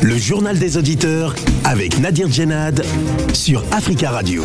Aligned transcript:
Le 0.00 0.16
journal 0.16 0.58
des 0.58 0.78
auditeurs 0.78 1.34
avec 1.64 1.98
Nadir 1.98 2.30
Djenad 2.30 2.82
sur 3.34 3.62
Africa 3.72 4.10
Radio. 4.10 4.42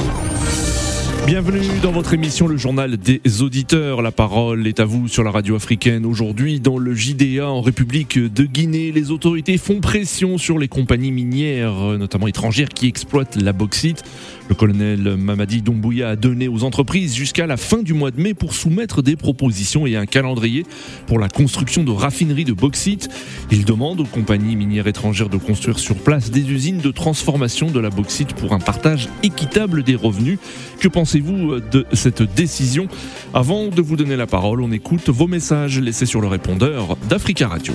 Bienvenue 1.26 1.79
dans 1.81 1.94
votre 1.94 2.13
émission 2.13 2.47
Le 2.47 2.58
Journal 2.58 2.97
des 2.97 3.42
Auditeurs. 3.42 4.01
La 4.01 4.12
parole 4.12 4.67
est 4.67 4.81
à 4.81 4.85
vous 4.85 5.08
sur 5.08 5.24
la 5.24 5.31
radio 5.31 5.56
africaine. 5.56 6.06
Aujourd'hui, 6.06 6.60
dans 6.60 6.78
le 6.78 6.94
JDA 6.94 7.47
en 7.47 7.62
République 7.62 8.19
de 8.19 8.44
Guinée, 8.44 8.92
les 8.92 9.10
autorités 9.10 9.58
font 9.58 9.79
pression 9.79 10.38
sur 10.38 10.60
les 10.60 10.67
compagnies 10.67 11.13
minières, 11.13 11.97
notamment 11.97 12.28
étrangères, 12.28 12.68
qui 12.68 12.88
exploitent 12.88 13.38
la 13.38 13.54
bauxite. 13.54 14.04
Le 14.49 14.55
colonel 14.55 15.15
Mamadi 15.17 15.62
Doumbouya 15.62 16.09
a 16.09 16.16
donné 16.16 16.48
aux 16.48 16.63
entreprises 16.63 17.16
jusqu'à 17.16 17.48
la 17.48 17.57
fin 17.57 17.81
du 17.81 17.93
mois 17.93 18.12
de 18.12 18.21
mai 18.21 18.34
pour 18.34 18.53
soumettre 18.53 19.02
des 19.02 19.16
propositions 19.16 19.88
et 19.88 19.95
un 19.95 20.05
calendrier 20.05 20.66
pour 21.07 21.17
la 21.17 21.30
construction 21.30 21.84
de 21.84 21.91
raffineries 21.91 22.43
de 22.43 22.53
bauxite. 22.53 23.09
Il 23.52 23.65
demande 23.65 24.01
aux 24.01 24.05
compagnies 24.05 24.55
minières 24.55 24.87
étrangères 24.87 25.29
de 25.29 25.37
construire 25.37 25.79
sur 25.79 25.95
place 25.95 26.29
des 26.29 26.51
usines 26.51 26.79
de 26.79 26.91
transformation 26.91 27.71
de 27.71 27.79
la 27.79 27.89
bauxite 27.89 28.34
pour 28.34 28.53
un 28.53 28.59
partage 28.59 29.09
équitable 29.23 29.84
des 29.84 29.95
revenus. 29.95 30.39
Que 30.79 30.87
pensez-vous 30.87 31.59
de 31.59 31.85
cette 31.93 32.21
décision? 32.21 32.87
Avant 33.34 33.70
de 33.70 33.81
vous 33.81 33.95
donner 33.95 34.17
la 34.17 34.27
parole, 34.27 34.62
on 34.62 34.71
écoute 34.71 35.09
vos 35.09 35.27
messages 35.27 35.79
laissés 35.79 36.05
sur 36.05 36.21
le 36.21 36.27
répondeur 36.27 36.98
d'Africa 37.09 37.48
Radio. 37.48 37.73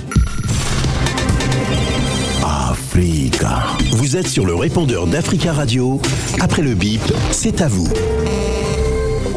Vous 3.01 4.17
êtes 4.17 4.27
sur 4.27 4.45
le 4.45 4.53
répondeur 4.53 5.07
d'Africa 5.07 5.53
Radio. 5.53 6.01
Après 6.43 6.61
le 6.61 6.75
bip, 6.75 6.99
c'est 7.31 7.61
à 7.61 7.69
vous. 7.69 7.87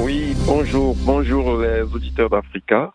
Oui, 0.03 0.35
bonjour, 0.49 0.97
bonjour 1.07 1.63
les 1.63 1.83
auditeurs 1.83 2.29
d'Africa. 2.29 2.93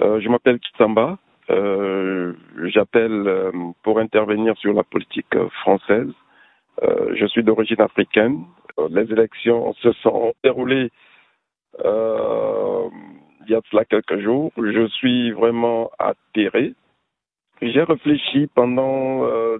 Euh, 0.00 0.20
je 0.20 0.28
m'appelle 0.28 0.60
Kitsamba. 0.60 1.18
Euh, 1.50 2.32
J'appelle 2.66 3.24
euh, 3.26 3.50
pour 3.82 3.98
intervenir 3.98 4.56
sur 4.58 4.72
la 4.72 4.84
politique 4.84 5.34
française. 5.62 6.12
Euh, 6.84 7.16
je 7.16 7.26
suis 7.26 7.42
d'origine 7.42 7.80
africaine. 7.80 8.44
Euh, 8.78 8.86
les 8.92 9.10
élections 9.10 9.74
se 9.82 9.90
sont 9.94 10.32
déroulées 10.44 10.92
euh, 11.84 12.88
il 13.46 13.52
y 13.52 13.56
a 13.56 13.60
cela 13.68 13.84
quelques 13.84 14.20
jours. 14.20 14.52
Je 14.58 14.86
suis 14.86 15.32
vraiment 15.32 15.90
atterré 15.98 16.74
j'ai 17.62 17.82
réfléchi 17.82 18.48
pendant 18.54 19.24
euh, 19.24 19.58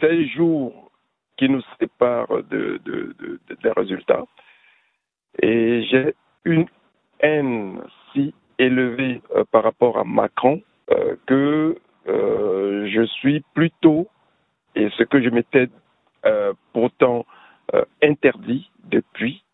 ces 0.00 0.26
jours 0.28 0.90
qui 1.36 1.48
nous 1.48 1.62
séparent 1.78 2.42
de, 2.50 2.80
de, 2.84 3.14
de, 3.18 3.40
des 3.62 3.72
résultats. 3.72 4.24
Et 5.42 5.82
j'ai 5.84 6.14
une 6.44 6.66
haine 7.20 7.80
si 8.12 8.34
élevée 8.58 9.22
euh, 9.34 9.44
par 9.50 9.62
rapport 9.64 9.98
à 9.98 10.04
Macron 10.04 10.60
euh, 10.90 11.16
que 11.26 11.78
euh, 12.08 12.88
je 12.88 13.06
suis 13.06 13.44
plutôt, 13.54 14.08
et 14.74 14.88
ce 14.90 15.02
que 15.04 15.22
je 15.22 15.30
m'étais 15.30 15.68
euh, 16.26 16.52
pourtant 16.72 17.24
euh, 17.74 17.84
interdit 18.02 18.70
depuis 18.84 19.44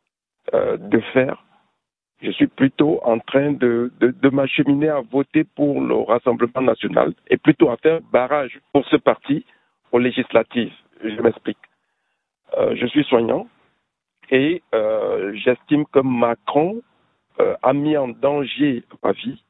de 0.53 1.01
faire, 1.13 1.45
je 2.23 2.31
suis 2.31 2.47
plutôt 2.47 3.01
en 3.05 3.19
train 3.19 3.53
de, 3.53 3.93
de, 4.01 4.09
de 4.11 4.29
m'acheminer 4.31 4.89
à 4.89 5.01
voter 5.01 5.45
pour 5.45 5.81
le 5.81 5.95
Rassemblement 5.97 6.63
national 6.63 7.13
et 7.29 7.37
plutôt 7.37 7.71
à 7.71 7.77
faire 7.77 8.01
barrage 8.13 8.59
pour 8.73 8.87
ce 8.87 8.97
parti 8.97 9.45
aux 9.93 9.99
législatives. 9.99 10.73
Je 11.03 11.21
m'explique. 11.21 11.59
Euh, 12.57 12.75
je 12.77 12.87
suis 12.87 13.05
soignant 13.05 13.47
et 14.31 14.63
euh, 14.75 15.33
j'estime 15.35 15.85
que 15.87 16.01
Macron 16.01 16.81
euh, 17.41 17.55
a 17.63 17.73
mis 17.73 17.97
en 17.97 18.09
danger 18.09 18.85
ma 19.03 19.13
vie 19.13 19.43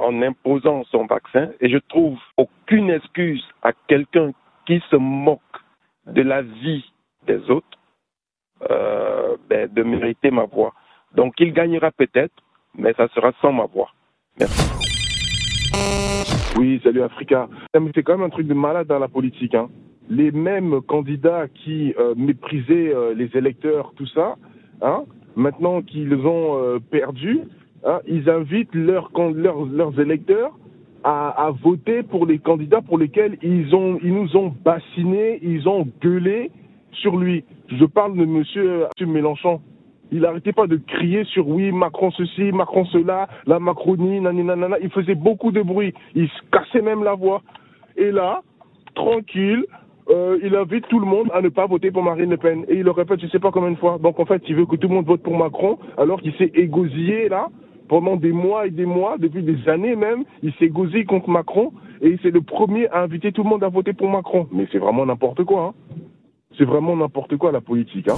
en 0.00 0.22
imposant 0.22 0.82
son 0.84 1.06
vaccin 1.06 1.50
et 1.60 1.68
je 1.68 1.78
trouve 1.88 2.18
aucune 2.36 2.90
excuse 2.90 3.46
à 3.62 3.72
quelqu'un 3.86 4.32
qui 4.66 4.82
se 4.90 4.96
moque 4.96 5.40
de 6.06 6.22
la 6.22 6.42
vie 6.42 6.84
des 7.26 7.48
autres 7.48 7.78
ben, 8.68 9.68
de 9.72 9.82
mériter 9.84 10.32
ma 10.32 10.46
voix. 10.46 10.74
Donc 11.14 11.34
il 11.38 11.52
gagnera 11.52 11.90
peut-être, 11.90 12.34
mais 12.76 12.92
ça 12.94 13.08
sera 13.08 13.32
sans 13.40 13.52
ma 13.52 13.66
voix. 13.66 13.90
Merci. 14.38 14.72
Oui, 16.58 16.80
salut 16.84 17.02
Africa. 17.02 17.48
C'est 17.94 18.02
quand 18.02 18.18
même 18.18 18.26
un 18.26 18.30
truc 18.30 18.46
de 18.46 18.54
malade 18.54 18.86
dans 18.86 18.98
la 18.98 19.08
politique. 19.08 19.54
Hein. 19.54 19.68
Les 20.10 20.30
mêmes 20.30 20.80
candidats 20.82 21.46
qui 21.48 21.94
euh, 21.98 22.14
méprisaient 22.16 22.94
euh, 22.94 23.14
les 23.14 23.30
électeurs, 23.36 23.92
tout 23.96 24.06
ça, 24.06 24.36
hein, 24.82 25.04
maintenant 25.34 25.80
qu'ils 25.80 26.14
ont 26.14 26.58
euh, 26.58 26.78
perdu, 26.78 27.40
hein, 27.84 28.00
ils 28.06 28.28
invitent 28.28 28.74
leurs, 28.74 29.10
électeurs 29.98 30.52
à, 31.04 31.50
voter 31.62 32.02
pour 32.02 32.26
les 32.26 32.38
candidats 32.38 32.80
pour 32.80 32.98
lesquels 32.98 33.36
ils 33.42 33.68
nous 33.70 34.36
ont 34.36 34.54
bassinés, 34.64 35.40
ils 35.42 35.68
ont 35.68 35.88
gueulé 36.00 36.50
sur 36.92 37.16
lui. 37.16 37.44
Je 37.68 37.84
parle 37.84 38.16
de 38.16 38.24
monsieur, 38.24 38.84
monsieur 39.00 39.06
Mélenchon 39.06 39.60
il 40.12 40.20
n'arrêtait 40.20 40.52
pas 40.52 40.66
de 40.66 40.76
crier 40.76 41.24
sur 41.24 41.48
oui, 41.48 41.72
Macron 41.72 42.10
ceci, 42.10 42.52
Macron 42.52 42.84
cela, 42.84 43.28
la 43.46 43.58
Macronie, 43.58 44.20
nanana. 44.20 44.76
Il 44.82 44.90
faisait 44.90 45.14
beaucoup 45.14 45.50
de 45.50 45.62
bruit. 45.62 45.94
Il 46.14 46.28
se 46.28 46.42
cassait 46.52 46.82
même 46.82 47.02
la 47.02 47.14
voix. 47.14 47.42
Et 47.96 48.10
là, 48.10 48.42
tranquille, 48.94 49.64
euh, 50.10 50.38
il 50.42 50.54
invite 50.54 50.86
tout 50.88 51.00
le 51.00 51.06
monde 51.06 51.30
à 51.32 51.40
ne 51.40 51.48
pas 51.48 51.66
voter 51.66 51.90
pour 51.90 52.02
Marine 52.02 52.28
Le 52.28 52.36
Pen. 52.36 52.64
Et 52.68 52.76
il 52.76 52.82
le 52.82 52.90
répète, 52.90 53.20
je 53.20 53.26
ne 53.26 53.30
sais 53.30 53.38
pas 53.38 53.50
combien 53.50 53.70
de 53.70 53.76
fois. 53.76 53.98
Donc 54.02 54.20
en 54.20 54.26
fait, 54.26 54.42
il 54.48 54.54
veut 54.54 54.66
que 54.66 54.76
tout 54.76 54.88
le 54.88 54.94
monde 54.94 55.06
vote 55.06 55.22
pour 55.22 55.36
Macron, 55.36 55.78
alors 55.96 56.20
qu'il 56.20 56.34
s'est 56.34 56.52
égosillé 56.54 57.30
là 57.30 57.48
pendant 57.88 58.16
des 58.16 58.32
mois 58.32 58.66
et 58.66 58.70
des 58.70 58.86
mois, 58.86 59.16
depuis 59.18 59.42
des 59.42 59.68
années 59.68 59.96
même. 59.96 60.24
Il 60.42 60.52
s'est 60.54 60.66
égosillé 60.66 61.04
contre 61.04 61.30
Macron 61.30 61.72
et 62.00 62.18
c'est 62.22 62.30
le 62.30 62.42
premier 62.42 62.88
à 62.88 63.02
inviter 63.02 63.32
tout 63.32 63.44
le 63.44 63.48
monde 63.48 63.64
à 63.64 63.68
voter 63.68 63.92
pour 63.92 64.10
Macron. 64.10 64.46
Mais 64.52 64.66
c'est 64.72 64.78
vraiment 64.78 65.06
n'importe 65.06 65.44
quoi. 65.44 65.74
Hein. 65.74 65.94
C'est 66.58 66.64
vraiment 66.64 66.96
n'importe 66.96 67.36
quoi 67.36 67.50
la 67.50 67.60
politique. 67.60 68.08
Hein. 68.08 68.16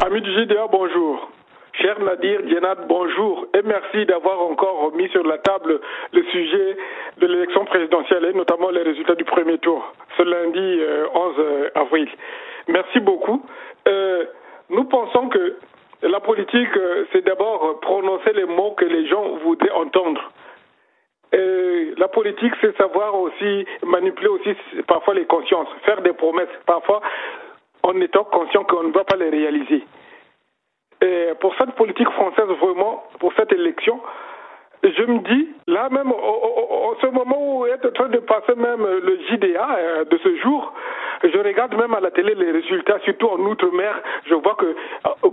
Amis 0.00 0.20
du 0.20 0.30
GDA, 0.30 0.68
bonjour. 0.70 1.28
Cher 1.72 1.98
Nadir 1.98 2.40
Djenad, 2.46 2.86
bonjour 2.88 3.46
et 3.52 3.62
merci 3.62 4.06
d'avoir 4.06 4.40
encore 4.42 4.92
mis 4.94 5.08
sur 5.08 5.26
la 5.26 5.38
table 5.38 5.80
le 6.12 6.22
sujet 6.22 6.76
de 7.18 7.26
l'élection 7.26 7.64
présidentielle 7.64 8.24
et 8.26 8.32
notamment 8.32 8.70
les 8.70 8.82
résultats 8.82 9.16
du 9.16 9.24
premier 9.24 9.58
tour 9.58 9.92
ce 10.16 10.22
lundi 10.22 10.80
euh, 10.80 11.06
11 11.12 11.70
avril. 11.74 12.08
Merci 12.68 13.00
beaucoup. 13.00 13.44
Euh, 13.88 14.24
nous 14.70 14.84
pensons 14.84 15.28
que 15.30 15.56
la 16.02 16.20
politique, 16.20 16.76
euh, 16.76 17.04
c'est 17.12 17.24
d'abord 17.24 17.80
prononcer 17.80 18.32
les 18.34 18.44
mots 18.44 18.72
que 18.76 18.84
les 18.84 19.08
gens 19.08 19.36
voudraient 19.42 19.70
entendre. 19.70 20.30
La 21.32 22.06
politique, 22.08 22.52
c'est 22.60 22.76
savoir 22.76 23.16
aussi 23.16 23.66
manipuler 23.84 24.28
aussi 24.28 24.54
parfois 24.86 25.14
les 25.14 25.26
consciences, 25.26 25.68
faire 25.84 26.00
des 26.02 26.12
promesses, 26.12 26.48
parfois 26.66 27.00
en 27.88 28.00
étant 28.00 28.24
conscient 28.24 28.64
qu'on 28.64 28.84
ne 28.84 28.92
va 28.92 29.04
pas 29.04 29.16
les 29.16 29.30
réaliser. 29.30 29.82
Et 31.00 31.28
pour 31.40 31.54
cette 31.56 31.72
politique 31.72 32.10
française, 32.10 32.48
vraiment, 32.60 33.04
pour 33.18 33.32
cette 33.34 33.52
élection, 33.52 34.00
je 34.82 35.02
me 35.04 35.18
dis, 35.20 35.48
là 35.66 35.88
même, 35.90 36.12
en 36.12 36.94
ce 37.00 37.06
moment 37.06 37.36
où 37.38 37.66
est 37.66 37.84
en 37.84 37.90
train 37.92 38.08
de 38.08 38.18
passer 38.18 38.54
même 38.56 38.84
le 38.84 39.18
JDA 39.28 40.04
de 40.04 40.18
ce 40.18 40.36
jour, 40.36 40.72
je 41.22 41.38
regarde 41.38 41.74
même 41.76 41.94
à 41.94 42.00
la 42.00 42.10
télé 42.10 42.34
les 42.34 42.50
résultats, 42.50 42.98
surtout 43.00 43.28
en 43.28 43.38
Outre-mer, 43.38 44.00
je 44.26 44.34
vois 44.34 44.54
que 44.54 44.74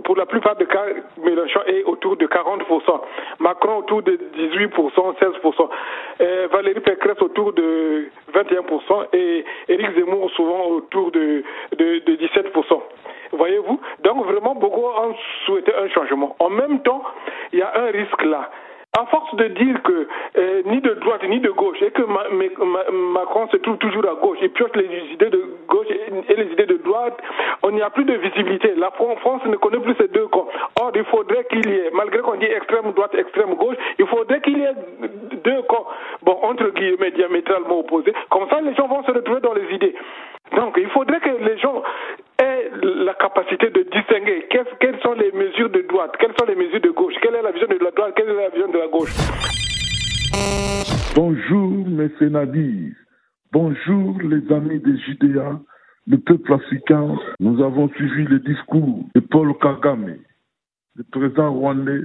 pour 0.04 0.16
la 0.16 0.26
plupart 0.26 0.56
des 0.56 0.66
cas, 0.66 0.84
Mélenchon 1.22 1.60
est 1.66 1.84
autour 1.84 2.16
de 2.16 2.26
40%, 2.26 3.00
Macron 3.40 3.78
autour 3.78 4.02
de 4.02 4.18
18%, 4.36 5.18
16%, 5.18 5.68
et 6.20 6.46
Valérie 6.46 6.80
Pécresse 6.80 7.20
autour 7.20 7.52
de 7.52 8.08
21% 8.34 9.06
et 9.12 9.44
Éric 9.68 9.98
Zemmour 9.98 10.30
souvent 10.32 10.66
autour 10.66 11.10
de 11.10 11.42
17%. 11.74 12.82
Voyez-vous? 13.32 13.80
Donc 14.02 14.24
vraiment, 14.26 14.54
beaucoup 14.54 14.84
ont 14.84 15.14
souhaité 15.44 15.72
un 15.74 15.88
changement. 15.88 16.36
En 16.38 16.48
même 16.48 16.80
temps, 16.82 17.02
il 17.52 17.58
y 17.58 17.62
a 17.62 17.72
un 17.76 17.90
risque 17.90 18.22
là 18.22 18.50
à 18.98 19.04
force 19.06 19.34
de 19.36 19.48
dire 19.48 19.82
que 19.82 20.08
euh, 20.38 20.62
ni 20.66 20.80
de 20.80 20.94
droite 20.94 21.22
ni 21.28 21.38
de 21.40 21.50
gauche 21.50 21.80
et 21.82 21.90
que 21.90 22.02
ma, 22.02 22.24
ma, 22.30 22.90
Macron 23.20 23.46
se 23.48 23.58
trouve 23.58 23.76
toujours 23.78 24.08
à 24.08 24.14
gauche 24.14 24.38
et 24.40 24.48
pioche 24.48 24.70
les 24.74 25.12
idées 25.12 25.30
de 25.30 25.44
gauche 25.68 25.86
et, 25.90 26.34
les 26.34 26.52
idées 26.52 26.66
de 26.66 26.78
droite, 26.78 27.18
on 27.62 27.72
n'y 27.72 27.82
a 27.82 27.90
plus 27.90 28.04
de 28.04 28.14
visibilité. 28.14 28.74
La 28.76 28.90
France 28.90 29.44
ne 29.46 29.56
connaît 29.56 29.80
plus 29.80 29.94
ces 30.00 30.08
deux 30.08 30.26
camps. 30.28 30.48
Or, 30.80 30.92
il 30.94 31.04
faudrait 31.04 31.44
qu'il 31.50 31.68
y 31.68 31.74
ait, 31.74 31.90
malgré 31.92 32.20
qu'on 32.20 32.36
dit 32.36 32.46
extrême 32.46 32.92
droite, 32.92 33.14
extrême 33.14 33.54
gauche, 33.54 33.76
il 33.98 34.06
faudrait 34.06 34.40
qu'il 34.40 34.58
y 34.58 34.62
ait 34.62 34.74
deux 35.44 35.62
camps, 35.62 35.86
bon, 36.22 36.38
entre 36.42 36.70
guillemets, 36.70 37.10
diamétralement 37.10 37.80
opposés. 37.80 38.14
Comme 38.30 38.48
ça, 38.48 38.60
les 38.60 38.74
gens 38.74 38.88
vont 38.88 39.02
se 39.04 39.10
retrouver 39.10 39.40
dans 39.40 39.54
les 39.54 39.74
idées. 39.74 39.94
Donc, 40.54 40.76
il 40.78 40.88
faudrait 40.90 41.20
que 41.20 41.30
les 41.44 41.58
gens 41.58 41.82
la 42.86 43.14
capacité 43.14 43.70
de 43.70 43.82
distinguer 43.82 44.46
quelles 44.48 45.00
sont 45.02 45.14
les 45.14 45.32
mesures 45.32 45.70
de 45.70 45.82
droite, 45.88 46.12
quelles 46.20 46.34
sont 46.38 46.46
les 46.46 46.54
mesures 46.54 46.80
de 46.80 46.90
gauche, 46.90 47.14
quelle 47.20 47.34
est 47.34 47.42
la 47.42 47.50
vision 47.50 47.66
de 47.66 47.82
la 47.82 47.90
droite, 47.90 48.14
quelle 48.16 48.28
est 48.28 48.34
la 48.34 48.48
vision 48.50 48.70
de 48.70 48.78
la 48.78 48.88
gauche? 48.88 49.12
Bonjour, 51.14 51.88
mes 51.88 52.10
sénadis. 52.18 52.92
Bonjour, 53.52 54.20
les 54.22 54.52
amis 54.52 54.78
des 54.80 54.98
JDA, 54.98 55.58
le 56.06 56.18
peuple 56.18 56.52
africain. 56.52 57.16
Nous 57.40 57.60
avons 57.62 57.88
suivi 57.88 58.24
le 58.24 58.38
discours 58.38 59.04
de 59.14 59.20
Paul 59.20 59.56
Kagame, 59.58 60.18
le 60.94 61.04
président 61.10 61.52
rwandais 61.52 62.02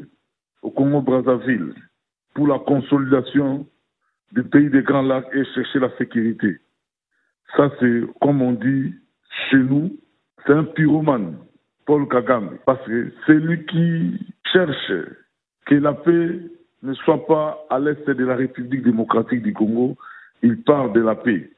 au 0.63 0.71
Congo-Brazzaville, 0.71 1.73
pour 2.33 2.47
la 2.47 2.57
consolidation 2.59 3.67
du 4.31 4.43
pays 4.43 4.69
des 4.69 4.81
Grands 4.81 5.01
Lacs 5.03 5.27
et 5.33 5.43
chercher 5.53 5.79
la 5.79 5.95
sécurité. 5.97 6.57
Ça, 7.55 7.69
c'est, 7.79 8.01
comme 8.21 8.41
on 8.41 8.53
dit 8.53 8.95
chez 9.49 9.57
nous, 9.57 9.91
c'est 10.45 10.53
un 10.53 10.63
pyromane, 10.63 11.37
Paul 11.85 12.07
Kagame, 12.07 12.57
parce 12.65 12.83
que 12.85 13.11
c'est 13.25 13.33
lui 13.33 13.65
qui 13.65 14.19
cherche 14.51 14.91
que 15.65 15.75
la 15.75 15.93
paix 15.93 16.39
ne 16.83 16.93
soit 16.93 17.25
pas 17.27 17.65
à 17.69 17.79
l'est 17.79 18.09
de 18.09 18.25
la 18.25 18.35
République 18.35 18.83
démocratique 18.83 19.43
du 19.43 19.53
Congo. 19.53 19.95
Il 20.41 20.63
parle 20.63 20.93
de 20.93 21.01
la 21.01 21.15
paix. 21.15 21.49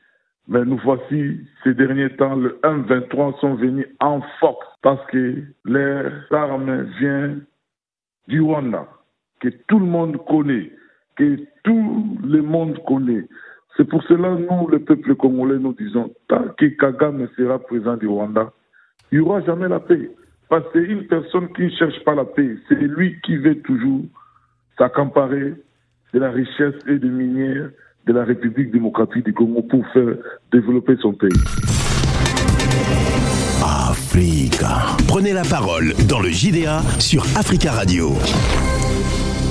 Mais 0.47 0.65
nous 0.65 0.79
voici, 0.83 1.39
ces 1.63 1.73
derniers 1.73 2.09
temps, 2.17 2.35
le 2.35 2.59
1-23 2.63 3.39
sont 3.39 3.55
venus 3.55 3.87
en 4.01 4.21
force 4.39 4.67
parce 4.81 5.05
que 5.07 5.41
les 5.65 6.01
armes 6.31 6.83
viennent 6.99 7.45
du 8.27 8.41
Rwanda, 8.41 8.87
que 9.39 9.47
tout 9.67 9.79
le 9.79 9.85
monde 9.85 10.17
connaît, 10.25 10.71
que 11.15 11.37
tout 11.63 12.17
le 12.25 12.41
monde 12.41 12.77
connaît. 12.85 13.25
C'est 13.77 13.87
pour 13.87 14.03
cela, 14.03 14.35
nous, 14.35 14.67
le 14.67 14.79
peuple 14.79 15.15
congolais, 15.15 15.57
nous 15.57 15.73
disons, 15.73 16.13
tant 16.27 16.49
que 16.57 16.65
Kagame 16.65 17.27
sera 17.37 17.59
présent 17.59 17.95
du 17.95 18.07
Rwanda, 18.07 18.51
il 19.13 19.19
n'y 19.19 19.25
aura 19.25 19.41
jamais 19.41 19.67
la 19.67 19.79
paix. 19.79 20.09
Parce 20.49 20.63
que 20.65 20.69
c'est 20.73 20.91
une 20.91 21.05
personne 21.05 21.47
qui 21.53 21.61
ne 21.63 21.69
cherche 21.69 22.03
pas 22.03 22.15
la 22.15 22.25
paix. 22.25 22.57
C'est 22.67 22.75
lui 22.75 23.15
qui 23.23 23.37
veut 23.37 23.59
toujours 23.61 24.01
s'accaparer 24.75 25.53
de 26.13 26.19
la 26.19 26.31
richesse 26.31 26.73
et 26.87 26.97
des 26.97 27.09
minières 27.09 27.69
de 28.07 28.13
la 28.13 28.23
République 28.23 28.71
démocratique 28.71 29.23
du 29.23 29.33
Congo 29.33 29.61
pour 29.61 29.85
faire 29.93 30.15
développer 30.51 30.95
son 30.99 31.13
pays. 31.13 31.29
Africa. 33.63 34.97
Prenez 35.07 35.33
la 35.33 35.43
parole 35.43 35.93
dans 36.09 36.19
le 36.19 36.29
JDA 36.29 36.81
sur 36.99 37.21
Africa 37.37 37.71
Radio. 37.71 38.13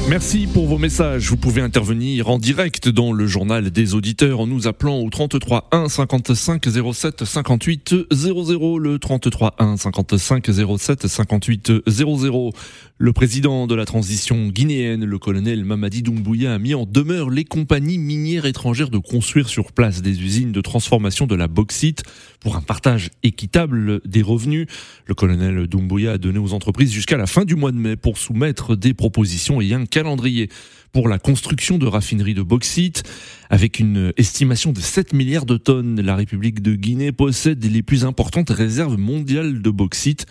Merci 0.09 0.49
pour 0.53 0.67
vos 0.67 0.79
messages. 0.79 1.29
Vous 1.29 1.37
pouvez 1.37 1.63
intervenir 1.63 2.29
en 2.29 2.39
direct 2.39 2.89
dans 2.89 3.13
le 3.13 3.27
journal 3.27 3.71
des 3.71 3.95
auditeurs 3.95 4.41
en 4.41 4.47
nous 4.47 4.67
appelant 4.67 4.99
au 4.99 5.09
33 5.09 5.69
1 5.71 5.89
55 5.89 6.65
07 6.93 7.25
58 7.25 7.95
00. 8.11 8.79
Le 8.79 8.99
33 8.99 9.55
1 9.59 9.77
55 9.77 10.51
07 10.79 11.07
58 11.07 11.73
00. 11.87 12.51
Le 12.99 13.13
président 13.13 13.67
de 13.67 13.75
la 13.75 13.85
transition 13.85 14.49
guinéenne, 14.49 15.05
le 15.05 15.19
colonel 15.19 15.65
Mamadi 15.65 16.03
Doumbouya, 16.03 16.55
a 16.55 16.59
mis 16.59 16.75
en 16.75 16.85
demeure 16.85 17.31
les 17.31 17.45
compagnies 17.45 17.99
minières 17.99 18.45
étrangères 18.45 18.91
de 18.91 18.99
construire 18.99 19.49
sur 19.49 19.73
place 19.73 20.03
des 20.03 20.21
usines 20.23 20.53
de 20.53 20.61
transformation 20.61 21.27
de 21.27 21.35
la 21.35 21.49
bauxite 21.49 22.03
pour 22.41 22.57
un 22.57 22.61
partage 22.61 23.11
équitable 23.23 24.01
des 24.05 24.23
revenus. 24.23 24.67
Le 25.07 25.15
colonel 25.15 25.67
Doumbouya 25.67 26.13
a 26.13 26.19
donné 26.19 26.39
aux 26.39 26.53
entreprises 26.53 26.93
jusqu'à 26.93 27.17
la 27.17 27.27
fin 27.27 27.45
du 27.45 27.57
mois 27.57 27.73
de 27.73 27.79
mai 27.79 27.97
pour 27.97 28.19
soumettre 28.19 28.77
des 28.77 28.95
propositions 28.95 29.61
et 29.61 29.75
un 29.75 29.87
calendrier 29.93 30.49
pour 30.93 31.09
la 31.09 31.19
construction 31.19 31.79
de 31.79 31.87
raffineries 31.87 32.35
de 32.35 32.43
bauxite. 32.43 33.03
Avec 33.51 33.79
une 33.79 34.15
estimation 34.17 34.73
de 34.73 34.81
7 34.81 35.13
milliards 35.13 35.45
de 35.45 35.59
tonnes, 35.59 36.01
la 36.01 36.17
République 36.17 36.63
de 36.63 36.75
Guinée 36.75 37.13
possède 37.13 37.63
les 37.65 37.83
plus 37.83 38.07
importantes 38.07 38.49
réserves 38.49 38.97
mondiales 38.97 39.61
de 39.61 39.71
bauxite, 39.71 40.25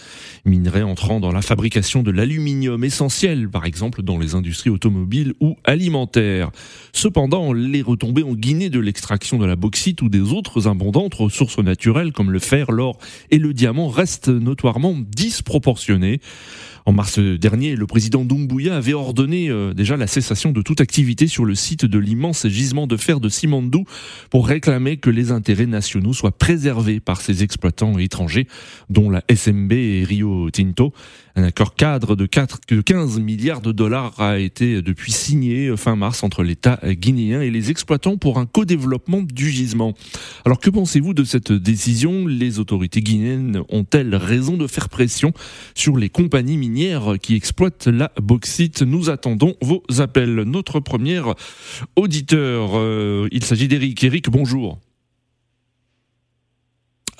minerai 0.43 0.81
entrant 0.81 1.19
dans 1.19 1.31
la 1.31 1.43
fabrication 1.43 2.01
de 2.01 2.09
l'aluminium 2.09 2.83
essentiel, 2.83 3.47
par 3.47 3.65
exemple 3.65 4.01
dans 4.01 4.17
les 4.17 4.33
industries 4.33 4.71
automobiles 4.71 5.33
ou 5.39 5.55
alimentaires. 5.63 6.49
Cependant, 6.93 7.53
les 7.53 7.83
retombées 7.83 8.23
en 8.23 8.33
Guinée 8.33 8.71
de 8.71 8.79
l'extraction 8.79 9.37
de 9.37 9.45
la 9.45 9.55
bauxite 9.55 10.01
ou 10.01 10.09
des 10.09 10.33
autres 10.33 10.67
abondantes 10.67 11.13
ressources 11.13 11.59
naturelles 11.59 12.13
comme 12.13 12.31
le 12.31 12.39
fer, 12.39 12.71
l'or 12.71 12.97
et 13.29 13.37
le 13.37 13.53
diamant 13.53 13.87
restent 13.87 14.29
notoirement 14.29 14.95
disproportionnées. 15.15 16.21
En 16.85 16.93
mars 16.93 17.19
dernier, 17.19 17.75
le 17.75 17.85
président 17.85 18.25
Doumbouya 18.25 18.75
avait 18.75 18.93
ordonné 18.93 19.49
euh, 19.49 19.73
déjà 19.73 19.97
la 19.97 20.07
cessation 20.07 20.51
de 20.51 20.61
toute 20.61 20.81
activité 20.81 21.27
sur 21.27 21.45
le 21.45 21.55
site 21.55 21.85
de 21.85 21.99
l'immense 21.99 22.47
gisement 22.47 22.87
de 22.87 22.97
fer 22.97 23.19
de 23.19 23.29
Simandou 23.29 23.85
pour 24.29 24.47
réclamer 24.47 24.97
que 24.97 25.09
les 25.09 25.31
intérêts 25.31 25.67
nationaux 25.67 26.13
soient 26.13 26.31
préservés 26.31 26.99
par 26.99 27.21
ces 27.21 27.43
exploitants 27.43 27.97
étrangers, 27.99 28.47
dont 28.89 29.09
la 29.09 29.23
SMB 29.33 29.71
et 29.73 30.03
Rio 30.03 30.49
Tinto. 30.49 30.93
Un 31.35 31.43
accord 31.43 31.75
cadre 31.75 32.15
de, 32.15 32.25
4, 32.25 32.59
de 32.67 32.81
15 32.81 33.19
milliards 33.19 33.61
de 33.61 33.71
dollars 33.71 34.19
a 34.19 34.37
été 34.37 34.81
depuis 34.81 35.11
signé 35.11 35.75
fin 35.77 35.95
mars 35.95 36.23
entre 36.23 36.43
l'État 36.43 36.79
guinéen 36.83 37.41
et 37.41 37.49
les 37.49 37.71
exploitants 37.71 38.17
pour 38.17 38.37
un 38.37 38.45
co-développement 38.45 39.21
du 39.21 39.49
gisement. 39.49 39.93
Alors 40.45 40.59
que 40.59 40.69
pensez-vous 40.69 41.13
de 41.13 41.23
cette 41.23 41.51
décision? 41.51 42.27
Les 42.27 42.59
autorités 42.59 43.01
guinéennes 43.01 43.61
ont-elles 43.69 44.15
raison 44.15 44.57
de 44.57 44.67
faire 44.67 44.89
pression 44.89 45.31
sur 45.73 45.97
les 45.97 46.09
compagnies 46.09 46.57
minières 46.57 47.15
qui 47.21 47.35
exploitent 47.35 47.87
la 47.87 48.11
bauxite? 48.21 48.81
Nous 48.81 49.09
attendons 49.09 49.55
vos 49.61 49.83
appels. 49.99 50.35
Notre 50.43 50.79
premier 50.79 51.21
auditeur, 51.95 52.71
euh, 52.75 53.27
il 53.31 53.43
s'agit 53.45 53.67
d'Eric. 53.67 54.03
Eric, 54.03 54.29
bonjour. 54.29 54.79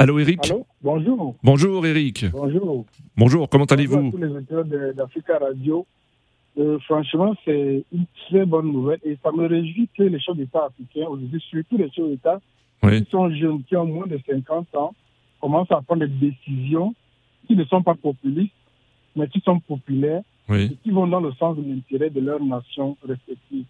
Allô 0.01 0.17
Eric 0.19 0.39
Allô 0.49 0.65
Bonjour. 0.81 1.35
Bonjour 1.43 1.85
Eric. 1.85 2.25
Bonjour. 2.31 2.85
Bonjour, 3.15 3.47
comment 3.47 3.65
allez-vous 3.65 4.09
Bonjour 4.09 4.09
à 4.09 4.41
tous 4.41 4.49
les 4.49 4.55
auditeurs 4.63 4.93
d'Africa 4.95 5.37
Radio. 5.37 5.85
Euh, 6.57 6.79
franchement, 6.79 7.35
c'est 7.45 7.83
une 7.93 8.05
très 8.27 8.43
bonne 8.47 8.71
nouvelle 8.71 8.97
et 9.03 9.15
ça 9.21 9.31
me 9.31 9.45
réjouit 9.45 9.87
que 9.95 10.01
les 10.01 10.19
chefs 10.19 10.35
d'État 10.35 10.65
africains, 10.65 11.05
aujourd'hui, 11.07 11.39
surtout 11.51 11.77
les 11.77 11.91
chefs 11.91 12.07
d'État 12.07 12.41
Oui. 12.81 13.03
qui 13.05 13.11
sont 13.11 13.29
jeunes, 13.29 13.61
qui 13.61 13.75
ont 13.75 13.85
moins 13.85 14.07
de 14.07 14.19
50 14.27 14.75
ans, 14.75 14.95
commencent 15.39 15.71
à 15.71 15.83
prendre 15.83 16.03
des 16.07 16.31
décisions 16.31 16.95
qui 17.45 17.55
ne 17.55 17.63
sont 17.65 17.83
pas 17.83 17.93
populistes, 17.93 18.55
mais 19.15 19.27
qui 19.27 19.39
sont 19.41 19.59
populaires 19.59 20.23
Oui. 20.49 20.63
et 20.73 20.77
qui 20.81 20.89
vont 20.89 21.05
dans 21.05 21.21
le 21.21 21.31
sens 21.33 21.55
de 21.57 21.61
l'intérêt 21.63 22.09
de 22.09 22.21
leur 22.21 22.43
nation 22.43 22.97
respective. 23.07 23.65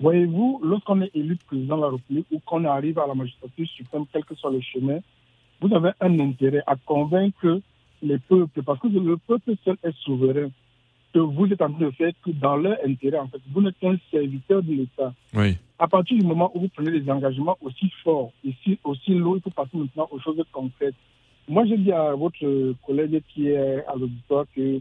Voyez-vous, 0.00 0.60
lorsqu'on 0.64 1.02
est 1.02 1.10
élu 1.14 1.36
président 1.46 1.76
de 1.76 1.82
la 1.82 1.88
République 1.90 2.26
ou 2.32 2.40
qu'on 2.44 2.64
arrive 2.64 2.98
à 2.98 3.06
la 3.06 3.14
magistrature 3.14 3.66
suprême, 3.68 4.06
quel 4.12 4.24
que 4.24 4.34
soit 4.34 4.50
le 4.50 4.60
chemin, 4.60 4.98
vous 5.60 5.74
avez 5.74 5.90
un 6.00 6.18
intérêt 6.20 6.62
à 6.66 6.76
convaincre 6.76 7.60
les 8.02 8.18
peuples, 8.18 8.62
parce 8.62 8.78
que 8.80 8.86
le 8.88 9.16
peuple 9.16 9.54
seul 9.64 9.76
est 9.82 9.96
souverain, 10.04 10.50
que 11.12 11.18
vous 11.18 11.46
êtes 11.46 11.60
en 11.62 11.72
train 11.72 11.86
de 11.86 11.90
faire 11.92 12.12
tout 12.22 12.32
dans 12.32 12.56
leur 12.56 12.76
intérêt. 12.86 13.18
En 13.18 13.28
fait, 13.28 13.40
vous 13.50 13.60
n'êtes 13.60 13.78
qu'un 13.78 13.96
serviteur 14.10 14.62
de 14.62 14.72
l'État. 14.72 15.12
Oui. 15.34 15.56
À 15.78 15.88
partir 15.88 16.16
du 16.18 16.24
moment 16.24 16.50
où 16.54 16.60
vous 16.60 16.68
prenez 16.68 16.90
des 17.00 17.10
engagements 17.10 17.56
aussi 17.62 17.90
forts, 18.04 18.32
ici, 18.44 18.78
aussi 18.84 19.14
lourds, 19.14 19.36
il 19.38 19.42
faut 19.42 19.50
passer 19.50 19.76
maintenant 19.76 20.08
aux 20.10 20.20
choses 20.20 20.42
concrètes. 20.52 20.94
Moi, 21.48 21.64
j'ai 21.66 21.78
dit 21.78 21.92
à 21.92 22.14
votre 22.14 22.74
collègue 22.86 23.22
qui 23.34 23.48
est 23.48 23.84
à 23.86 23.94
l'auditoire 23.96 24.44
que 24.54 24.80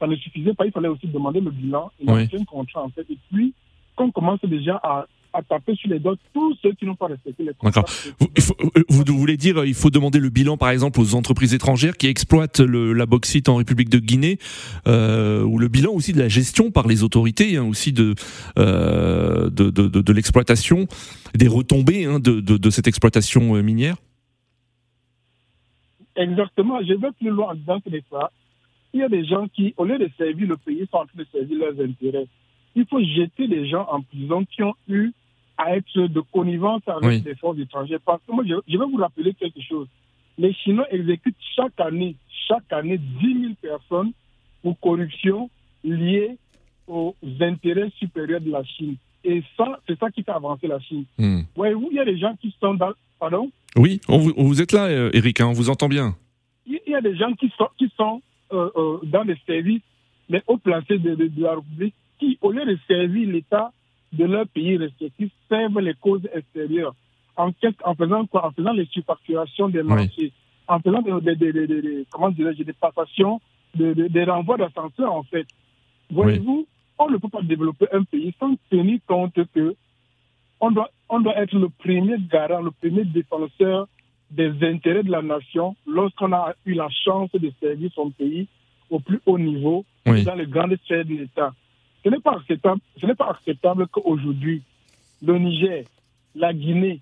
ça 0.00 0.06
ne 0.06 0.16
suffisait 0.16 0.54
pas, 0.54 0.66
il 0.66 0.72
fallait 0.72 0.88
aussi 0.88 1.06
demander 1.06 1.40
le 1.40 1.50
bilan 1.50 1.92
et 2.00 2.10
Oui. 2.10 2.28
un 2.32 2.44
contrat, 2.44 2.82
en 2.82 2.88
fait. 2.88 3.06
Et 3.10 3.18
puis, 3.30 3.52
qu'on 3.94 4.10
commence 4.10 4.40
déjà 4.44 4.80
à, 4.82 5.06
à 5.32 5.42
taper 5.42 5.74
sur 5.74 5.88
les 5.90 5.98
doigts 5.98 6.16
tous 6.34 6.56
ceux 6.62 6.72
qui 6.72 6.84
n'ont 6.86 6.94
pas 6.94 7.06
respecté 7.06 7.44
les 7.44 7.54
contrats. 7.54 7.84
Vous, 8.20 8.28
faut- 8.38 8.56
euh, 8.76 8.82
vous 8.88 9.04
voulez 9.18 9.36
dire 9.36 9.58
euh, 9.60 9.66
il 9.66 9.74
faut 9.74 9.90
demander 9.90 10.18
le 10.20 10.28
bilan 10.28 10.56
par 10.56 10.70
exemple 10.70 11.00
aux 11.00 11.14
entreprises 11.14 11.54
étrangères 11.54 11.96
qui 11.96 12.06
exploitent 12.06 12.60
le- 12.60 12.92
la 12.92 13.06
bauxite 13.06 13.48
en 13.48 13.56
République 13.56 13.88
de 13.88 13.98
Guinée 13.98 14.38
euh, 14.86 15.42
ou 15.42 15.58
le 15.58 15.68
bilan 15.68 15.92
aussi 15.92 16.12
de 16.12 16.18
la 16.18 16.28
gestion 16.28 16.70
par 16.70 16.86
les 16.86 17.02
autorités 17.02 17.56
hein, 17.56 17.64
aussi 17.64 17.92
de, 17.92 18.14
euh, 18.58 19.48
de, 19.50 19.70
de, 19.70 19.88
de- 19.88 20.00
de 20.02 20.12
l'exploitation 20.12 20.86
des 21.34 21.48
retombées 21.48 22.04
hein, 22.04 22.18
de, 22.20 22.70
cette 22.70 22.86
exploitation 22.86 23.56
euh, 23.56 23.62
minière? 23.62 23.96
Exactement. 26.16 26.80
Je 26.82 26.94
vais 26.94 27.08
plus 27.18 27.30
loin 27.30 27.52
en 27.52 27.54
disant 27.54 27.80
que 27.80 27.88
des 27.90 28.02
fois, 28.08 28.30
il 28.92 29.00
y 29.00 29.02
a 29.02 29.08
des 29.08 29.24
gens 29.24 29.46
qui, 29.48 29.72
au 29.76 29.84
lieu 29.84 29.98
de 29.98 30.10
servir 30.18 30.48
le 30.48 30.56
pays, 30.56 30.86
sont 30.90 30.98
en 30.98 31.06
train 31.06 31.16
de 31.18 31.26
servir 31.32 31.58
leurs 31.58 31.80
intérêts. 31.86 32.26
Il 32.74 32.86
faut 32.86 33.00
jeter 33.00 33.48
des 33.48 33.68
gens 33.68 33.86
en 33.90 34.02
prison 34.02 34.44
qui 34.44 34.62
ont 34.62 34.74
eu 34.88 35.12
à 35.62 35.76
être 35.76 35.98
de 36.08 36.20
connivence 36.32 36.82
avec 36.86 37.04
Oui. 37.04 37.20
des 37.20 37.34
forces 37.36 37.58
étrangères. 37.58 38.00
Parce 38.04 38.20
que 38.26 38.32
moi, 38.32 38.44
je, 38.46 38.54
je 38.68 38.78
vais 38.78 38.84
vous 38.84 38.96
rappeler 38.96 39.34
quelque 39.34 39.60
chose. 39.60 39.86
Les 40.38 40.52
Chinois 40.54 40.86
exécutent 40.90 41.36
chaque 41.56 41.78
année, 41.80 42.16
chaque 42.48 42.70
année, 42.72 42.98
10 42.98 43.40
000 43.42 43.52
personnes 43.60 44.12
pour 44.62 44.78
corruption 44.80 45.50
liée 45.84 46.36
aux 46.88 47.14
intérêts 47.40 47.90
supérieurs 47.98 48.40
de 48.40 48.50
la 48.50 48.64
Chine. 48.64 48.96
Et 49.24 49.42
ça, 49.56 49.78
c'est 49.86 49.98
ça 49.98 50.10
qui 50.10 50.22
fait 50.22 50.32
avancer 50.32 50.66
la 50.66 50.80
Chine. 50.80 51.04
Hmm. 51.18 51.42
Voyez-vous, 51.54 51.88
il 51.90 51.96
y 51.96 52.00
a 52.00 52.04
des 52.04 52.18
gens 52.18 52.34
qui 52.40 52.54
sont 52.60 52.74
dans... 52.74 52.92
Pardon? 53.20 53.50
Oui, 53.76 54.00
on 54.08 54.18
vous, 54.18 54.32
on 54.36 54.44
vous 54.44 54.60
êtes 54.60 54.72
là, 54.72 54.86
euh, 54.86 55.10
Eric, 55.12 55.40
hein, 55.40 55.46
on 55.48 55.52
vous 55.52 55.70
entend 55.70 55.88
bien. 55.88 56.16
il 56.66 56.80
y 56.86 56.94
a 56.94 57.00
des 57.00 57.16
gens 57.16 57.32
qui 57.34 57.50
sont, 57.56 57.68
qui 57.78 57.88
sont 57.96 58.20
euh, 58.52 58.68
euh, 58.76 58.98
dans 59.04 59.22
les 59.22 59.36
services, 59.46 59.82
les 60.28 60.42
hauts 60.48 60.58
placés 60.58 60.98
de, 60.98 61.14
de- 61.14 61.28
de 61.28 61.42
la 61.42 61.54
République, 61.54 61.94
qui, 62.18 62.36
au 62.42 62.50
lieu 62.50 62.64
de 62.66 62.76
servir 62.88 63.28
l'État 63.30 63.72
de 64.12 64.24
leur 64.24 64.46
pays 64.48 64.76
respectif, 64.76 65.30
servent 65.48 65.80
les 65.80 65.94
causes 65.94 66.28
extérieures. 66.34 66.94
En, 67.36 67.50
faisant 67.94 68.26
quoi? 68.26 68.46
En 68.46 68.50
faisant 68.52 68.72
les 68.72 68.84
surfacturations 68.86 69.68
des 69.68 69.82
marchés, 69.82 70.32
en 70.68 70.78
faisant 70.80 71.00
des, 71.02 71.12
des, 71.20 71.36
des- 71.36 71.52
des- 71.52 71.66
des- 71.66 71.82
des- 71.82 72.06
comment 72.10 72.28
des 72.30 72.72
passations, 72.78 73.40
de- 73.74 73.94
de- 73.94 74.08
des 74.08 74.24
renvois 74.24 74.58
d'ascenseur, 74.58 75.12
en 75.12 75.22
fait. 75.22 75.46
Voyez-vous, 76.10 76.66
on 76.98 77.08
ne 77.10 77.16
peut 77.16 77.28
pas 77.28 77.42
développer 77.42 77.86
un 77.92 78.02
pays 78.04 78.34
sans 78.38 78.54
tenir 78.70 78.98
compte 79.06 79.38
que 79.54 79.74
on 80.60 80.70
doit, 80.70 80.90
on 81.08 81.20
doit 81.20 81.36
être 81.38 81.54
le 81.58 81.68
premier 81.70 82.16
garant, 82.30 82.60
le 82.60 82.70
premier 82.70 83.04
défenseur 83.04 83.88
des 84.30 84.52
intérêts 84.62 85.02
de 85.02 85.10
la 85.10 85.22
nation 85.22 85.74
lorsqu'on 85.86 86.32
a 86.32 86.54
eu 86.66 86.74
la 86.74 86.88
chance 86.90 87.30
de 87.32 87.50
servir 87.60 87.90
son 87.94 88.10
pays 88.10 88.46
au 88.90 89.00
plus 89.00 89.20
haut 89.26 89.38
niveau 89.38 89.84
Oui. 90.06 90.22
dans 90.24 90.34
les 90.34 90.46
grandes 90.46 90.76
sphères 90.84 91.04
de 91.04 91.14
l'État. 91.14 91.52
Ce 92.04 92.08
n'est 92.10 92.20
pas 92.20 92.36
acceptable, 92.36 92.80
ce 93.00 93.06
n'est 93.06 93.14
pas 93.14 93.30
acceptable 93.30 93.86
qu'aujourd'hui, 93.88 94.62
le 95.22 95.38
Niger, 95.38 95.84
la 96.34 96.52
Guinée, 96.52 97.00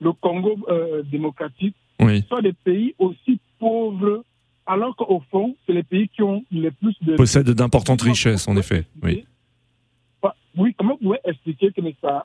le 0.00 0.12
Congo 0.12 0.56
euh, 0.68 1.02
démocratique 1.02 1.74
Oui. 2.00 2.22
sont 2.28 2.40
des 2.40 2.52
pays 2.52 2.94
aussi 2.98 3.40
pauvres, 3.58 4.24
alors 4.66 4.94
qu'au 4.96 5.22
fond, 5.30 5.56
c'est 5.66 5.72
les 5.72 5.82
pays 5.82 6.08
qui 6.08 6.22
ont 6.22 6.44
les 6.50 6.70
plus 6.70 6.94
de... 7.02 7.16
Possède 7.16 7.48
d'importantes 7.50 8.02
richesses, 8.02 8.46
en 8.48 8.56
effet. 8.56 8.84
Oui. 9.02 9.24
Oui, 10.58 10.74
comment 10.78 10.94
vous 10.94 11.08
pouvez 11.08 11.18
expliquer 11.24 11.70
que 11.70 11.82
ça, 12.00 12.24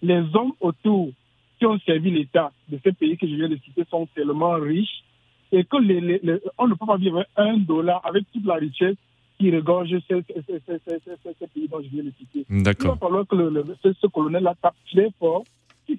les 0.00 0.22
hommes 0.34 0.52
autour 0.60 1.10
qui 1.58 1.66
ont 1.66 1.76
servi 1.80 2.10
l'État 2.12 2.52
de 2.68 2.78
ces 2.84 2.92
pays 2.92 3.16
que 3.16 3.26
je 3.26 3.34
viens 3.34 3.48
de 3.48 3.56
citer 3.64 3.82
sont 3.90 4.06
tellement 4.14 4.52
riches 4.54 5.02
et 5.50 5.64
que 5.64 5.76
les, 5.78 6.00
les- 6.00 6.20
les- 6.22 6.38
on 6.56 6.68
ne 6.68 6.74
peut 6.74 6.86
pas 6.86 6.96
vivre 6.96 7.24
un 7.36 7.56
dollar 7.56 8.00
avec 8.06 8.30
toute 8.32 8.44
la 8.46 8.54
richesse 8.54 8.94
qui 9.50 9.54
regorge 9.56 9.90
ces- 10.08 10.24
ces 11.38 11.46
pays 11.48 11.68
dont 11.68 11.80
je 11.82 11.88
viens 11.88 12.04
de 12.04 12.12
citer. 12.18 12.46
Il 12.48 12.62
va 12.62 12.96
falloir 12.96 13.26
que 13.26 13.36
le, 13.36 13.50
le- 13.50 13.76
ce, 13.82 13.92
ce 13.92 14.06
colonel-là 14.06 14.54
tape 14.62 14.74
très 14.90 15.10
fort, 15.18 15.44
qui 15.86 15.98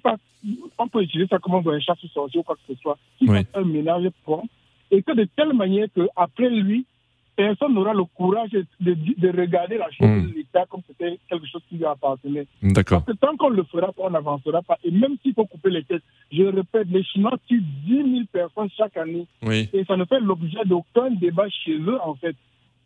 on 0.78 0.88
peut 0.88 1.02
utiliser 1.02 1.28
ça 1.28 1.38
comme 1.38 1.54
un 1.54 1.80
chasse 1.80 1.98
sorcier 2.12 2.40
ou 2.40 2.42
quoi 2.42 2.56
que 2.56 2.74
ce 2.74 2.80
soit, 2.80 2.98
qui 3.18 3.26
Oui. 3.28 3.36
fasse 3.38 3.46
un 3.54 3.64
ménage 3.64 4.08
prompt, 4.24 4.48
et 4.90 5.02
que 5.02 5.12
de 5.12 5.24
telle 5.36 5.52
manière 5.52 5.86
qu'après 5.94 6.50
lui, 6.50 6.86
personne 7.36 7.74
n'aura 7.74 7.92
le 7.92 8.04
courage 8.04 8.50
de, 8.50 8.64
de- 8.80 8.94
de 9.18 9.28
regarder 9.40 9.76
la 9.78 9.90
chose 9.90 10.08
Mm. 10.08 10.28
de 10.30 10.34
l'État 10.34 10.64
comme 10.70 10.80
c'était 10.86 11.18
quelque 11.28 11.46
chose 11.46 11.62
qui 11.68 11.76
lui 11.76 11.84
appartenait. 11.84 12.46
Parce 12.74 13.04
que 13.04 13.12
tant 13.12 13.36
qu'on 13.36 13.50
le 13.50 13.62
fera 13.64 13.92
pas, 13.92 14.04
on 14.06 14.10
n'avancera 14.10 14.62
pas. 14.62 14.78
Et 14.84 14.90
même 14.90 15.16
s'il 15.22 15.34
faut 15.34 15.44
couper 15.44 15.70
les 15.70 15.84
têtes, 15.84 16.02
je 16.32 16.42
répète, 16.44 16.88
les 16.90 17.04
Chinois 17.04 17.36
tuent 17.46 17.62
10 17.86 17.94
000 17.94 18.06
personnes 18.32 18.70
chaque 18.76 18.96
année 18.96 19.26
Oui. 19.42 19.68
et 19.72 19.84
ça 19.84 19.96
ne 19.96 20.04
fait 20.06 20.18
l'objet 20.20 20.64
d'aucun 20.64 21.10
débat 21.10 21.48
chez 21.50 21.76
eux, 21.78 21.98
en 22.02 22.14
fait. 22.14 22.34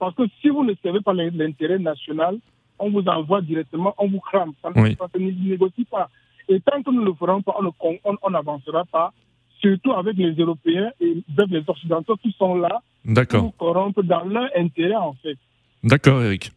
Parce 0.00 0.14
que 0.14 0.22
si 0.40 0.48
vous 0.48 0.64
ne 0.64 0.72
servez 0.82 1.00
pas 1.02 1.12
l'intérêt 1.12 1.78
national, 1.78 2.38
on 2.78 2.90
vous 2.90 3.04
envoie 3.06 3.42
directement, 3.42 3.94
on 3.98 4.08
vous 4.08 4.18
crame. 4.20 4.52
Ça 4.62 4.70
ne 4.70 4.82
Oui. 4.82 4.96
ne 5.14 5.50
négocie 5.50 5.84
pas. 5.84 6.08
Et 6.48 6.58
tant 6.60 6.82
que 6.82 6.90
nous 6.90 7.02
ne 7.02 7.06
le 7.06 7.14
ferons 7.14 7.42
pas, 7.42 7.54
on 8.22 8.30
n'avancera 8.30 8.84
pas, 8.86 9.12
surtout 9.60 9.92
avec 9.92 10.16
les 10.16 10.32
Européens 10.32 10.90
et 11.00 11.22
avec 11.36 11.50
les 11.50 11.62
Occidentaux 11.66 12.16
qui 12.16 12.34
sont 12.38 12.54
là 12.56 12.80
pour 13.28 13.56
corrompre 13.58 14.02
dans 14.02 14.24
leur 14.24 14.48
intérêt, 14.56 14.96
en 14.96 15.12
fait. 15.22 15.36
D'accord, 15.84 16.22
Eric. 16.22 16.50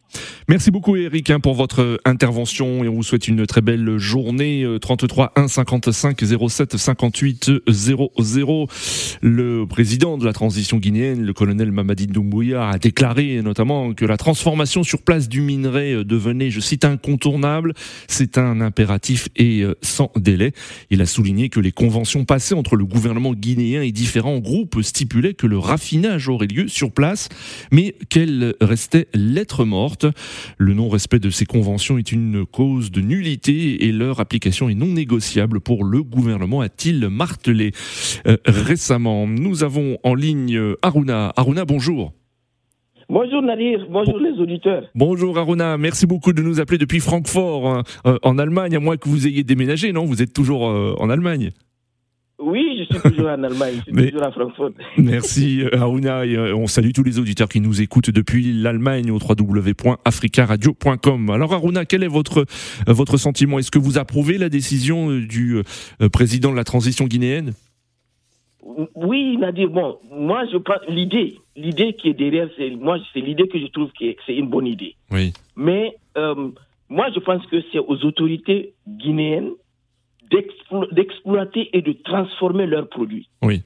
Merci 0.50 0.72
beaucoup, 0.72 0.98
Eric, 0.98 1.30
hein, 1.30 1.40
pour 1.40 1.54
votre 1.54 2.02
intervention 2.04 2.84
et 2.84 2.90
on 2.90 2.96
vous 2.96 3.04
souhaite 3.04 3.30
une 3.30 3.48
très 3.48 3.62
belle 3.62 3.98
journée. 3.98 4.64
Euh, 4.64 4.78
33 4.78 5.32
1 5.38 5.48
55 5.48 6.22
07 6.50 6.76
58 6.76 7.52
00. 7.70 8.68
Le 9.22 9.66
président 9.66 10.18
de 10.18 10.26
la 10.26 10.34
transition 10.34 10.78
guinéenne, 10.80 11.24
le 11.24 11.32
colonel 11.32 11.72
Mamadi 11.72 12.08
Doumbouya, 12.08 12.68
a 12.68 12.78
déclaré 12.78 13.42
notamment 13.42 13.94
que 13.94 14.04
la 14.04 14.18
transformation 14.18 14.84
sur 14.84 15.02
place 15.02 15.30
du 15.30 15.40
minerai 15.40 15.94
euh, 15.94 16.04
devenait, 16.04 16.50
je 16.50 16.60
cite, 16.60 16.84
incontournable. 16.84 17.74
C'est 18.10 18.38
un 18.38 18.60
impératif 18.60 19.30
et 19.38 19.62
euh, 19.62 19.76
sans 19.82 20.12
délai. 20.18 20.52
Il 20.90 21.02
a 21.02 21.06
souligné 21.06 21.48
que 21.48 21.62
les 21.62 21.72
conventions 21.72 22.26
passées 22.26 22.54
entre 22.54 22.76
le 22.76 22.84
gouvernement 22.84 23.34
guinéen 23.34 23.82
et 23.82 23.94
différents 23.94 24.40
groupes 24.40 24.82
stipulaient 24.82 25.36
que 25.36 25.48
le 25.48 25.58
raffinage 25.58 26.28
aurait 26.28 26.48
lieu 26.48 26.68
sur 26.68 26.92
place, 26.92 27.30
mais 27.72 27.96
qu'elle 28.10 28.56
restait 28.60 29.08
lettre 29.14 29.64
morte. 29.64 30.06
Le 30.58 30.74
non-respect 30.74 31.20
de 31.20 31.30
ces 31.30 31.46
conventions 31.46 31.98
est 31.98 32.12
une 32.12 32.46
cause 32.46 32.92
de 32.92 33.02
nullité 33.02 33.86
et 33.86 33.92
leur 33.92 34.20
application 34.20 34.70
est 34.70 34.76
non 34.76 34.88
négociable 34.88 35.60
pour 35.60 35.84
le 35.84 36.04
gouvernement, 36.04 36.62
a-t-il 36.62 37.08
martelé 37.10 37.72
euh, 38.28 38.38
récemment. 38.46 39.28
Nous 39.28 39.64
avons 39.64 39.98
en 40.04 40.16
ligne 40.16 40.56
euh, 40.56 40.76
Aruna. 40.82 41.34
Aruna, 41.36 41.66
bonjour. 41.66 42.14
Bonjour 43.10 43.42
Nadir, 43.42 43.86
bonjour 43.90 44.18
les 44.18 44.32
auditeurs. 44.40 44.84
Bonjour 44.96 45.38
Aruna, 45.38 45.78
merci 45.78 46.08
beaucoup 46.08 46.32
de 46.34 46.42
nous 46.42 46.60
appeler 46.60 46.78
depuis 46.78 47.00
Francfort, 47.00 47.68
hein, 47.68 47.84
euh, 48.08 48.18
en 48.24 48.38
Allemagne, 48.38 48.76
à 48.76 48.80
moins 48.80 48.98
que 48.98 49.10
vous 49.10 49.28
ayez 49.28 49.44
déménagé, 49.44 49.92
non? 49.92 50.06
Vous 50.06 50.22
êtes 50.22 50.34
toujours 50.34 50.70
euh, 50.70 50.96
en 50.98 51.10
Allemagne? 51.10 51.52
Oui, 52.46 52.78
je 52.80 52.84
suis 52.94 53.02
toujours 53.12 53.30
en 53.30 53.44
Allemagne, 53.44 53.76
je 53.78 53.82
suis 53.84 53.94
Mais- 53.94 54.12
toujours 54.12 54.28
à 54.28 54.32
Francfort. 54.32 54.72
Merci 54.98 55.62
euh, 55.64 55.78
Aruna, 55.80 56.26
et, 56.26 56.36
euh, 56.36 56.56
on 56.56 56.68
salue 56.68 56.92
tous 56.94 57.04
les 57.04 57.20
auditeurs 57.20 57.48
qui 57.48 57.62
nous 57.62 57.82
écoutent 57.82 58.10
depuis 58.10 58.52
l'Allemagne 58.54 59.12
au 59.12 59.18
www.africaradio.com. 59.18 61.30
Alors 61.30 61.54
Aruna, 61.54 61.86
quel 61.86 62.04
est 62.04 62.08
votre, 62.08 62.40
euh, 62.40 62.94
votre 62.94 63.18
sentiment? 63.18 63.60
Est-ce 63.60 63.72
que 63.72 63.80
vous 63.80 63.98
approuvez 63.98 64.38
la 64.38 64.50
décision 64.50 65.10
du 65.20 65.62
président 66.12 66.52
de 66.52 66.56
la 66.58 66.64
transition 66.64 67.06
guinéenne? 67.06 67.54
Oui, 68.96 69.38
Nadir, 69.38 69.70
bon, 69.70 69.98
moi 70.12 70.44
je 70.52 70.58
pense, 70.58 70.80
l'idée, 70.90 71.36
l'idée 71.56 71.94
qui 71.94 72.10
est 72.10 72.14
derrière, 72.14 72.50
c'est, 72.58 72.72
moi, 72.72 72.98
c'est 73.14 73.20
l'idée 73.20 73.48
que 73.48 73.60
je 73.60 73.68
trouve 73.68 73.90
que 74.00 74.06
c'est 74.26 74.36
une 74.36 74.48
bonne 74.50 74.68
idée. 74.68 74.96
Oui. 75.12 75.34
Mais 75.56 75.96
euh, 76.18 76.50
moi 76.90 77.08
je 77.14 77.20
pense 77.20 77.46
que 77.48 77.58
c'est 77.72 77.80
aux 77.80 78.04
autorités 78.06 78.74
guinéennes 78.88 79.52
d'exploiter 80.92 81.70
et 81.78 81.82
de 81.82 81.94
transformer 82.04 82.66
leurs 82.66 82.90
produits. 82.90 83.30
Oui. 83.42 83.64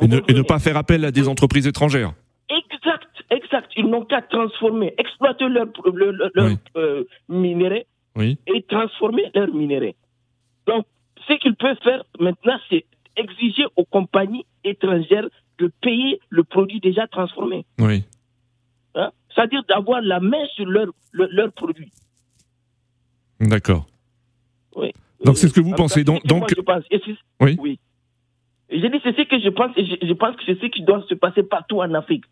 Et 0.00 0.06
ne, 0.08 0.14
et 0.14 0.16
ne 0.16 0.20
comprenez 0.20 0.42
pas 0.44 0.58
faire 0.58 0.76
appel 0.76 1.04
à 1.04 1.10
des 1.10 1.28
entreprises 1.28 1.66
étrangères 1.66 2.14
Exact, 2.48 3.08
exact. 3.30 3.70
Ils 3.76 3.86
n'ont 3.86 4.04
qu'à 4.04 4.22
transformer, 4.22 4.94
exploiter 4.98 5.48
leurs 5.48 5.68
leur, 5.92 6.12
leur, 6.34 6.46
Oui. 6.46 6.56
euh, 6.76 7.04
minéraux 7.28 7.84
Oui. 8.16 8.38
et 8.46 8.62
transformer 8.62 9.24
leurs 9.34 9.52
minéraux. 9.54 9.94
Donc, 10.66 10.86
ce 11.28 11.34
qu'ils 11.34 11.54
peuvent 11.56 11.78
faire 11.82 12.02
maintenant, 12.18 12.58
c'est 12.68 12.84
exiger 13.16 13.64
aux 13.76 13.84
compagnies 13.84 14.44
étrangères 14.64 15.28
de 15.58 15.70
payer 15.80 16.20
le 16.30 16.44
produit 16.44 16.80
déjà 16.80 17.06
transformé. 17.06 17.64
Oui. 17.78 18.04
Hein? 18.94 19.10
C'est-à-dire 19.34 19.62
d'avoir 19.68 20.00
la 20.02 20.20
main 20.20 20.44
sur 20.56 20.66
leur, 20.66 20.88
leur, 21.12 21.28
leur 21.30 21.52
produit. 21.52 21.90
D'accord. 23.40 23.86
Oui. 24.76 24.92
Donc, 25.24 25.36
c'est 25.36 25.48
ce 25.48 25.54
que 25.54 25.60
vous 25.60 25.74
pensez. 25.74 26.04
Donc- 26.04 26.24
donc- 26.26 26.48
je 26.54 26.60
pense. 26.60 26.84
Oui. 27.40 27.56
oui. 27.60 27.78
Et 28.70 28.80
J'ai 28.80 28.88
dit, 28.88 28.98
c'est 29.02 29.16
ce 29.16 29.22
que 29.22 29.38
je 29.38 29.48
pense, 29.50 29.70
et 29.76 29.84
je, 29.84 30.06
je 30.06 30.12
pense 30.14 30.34
que 30.36 30.42
c'est 30.46 30.58
ce 30.60 30.66
qui 30.66 30.82
doit 30.82 31.04
se 31.08 31.14
passer 31.14 31.42
partout 31.42 31.80
en 31.80 31.92
Afrique. 31.94 32.24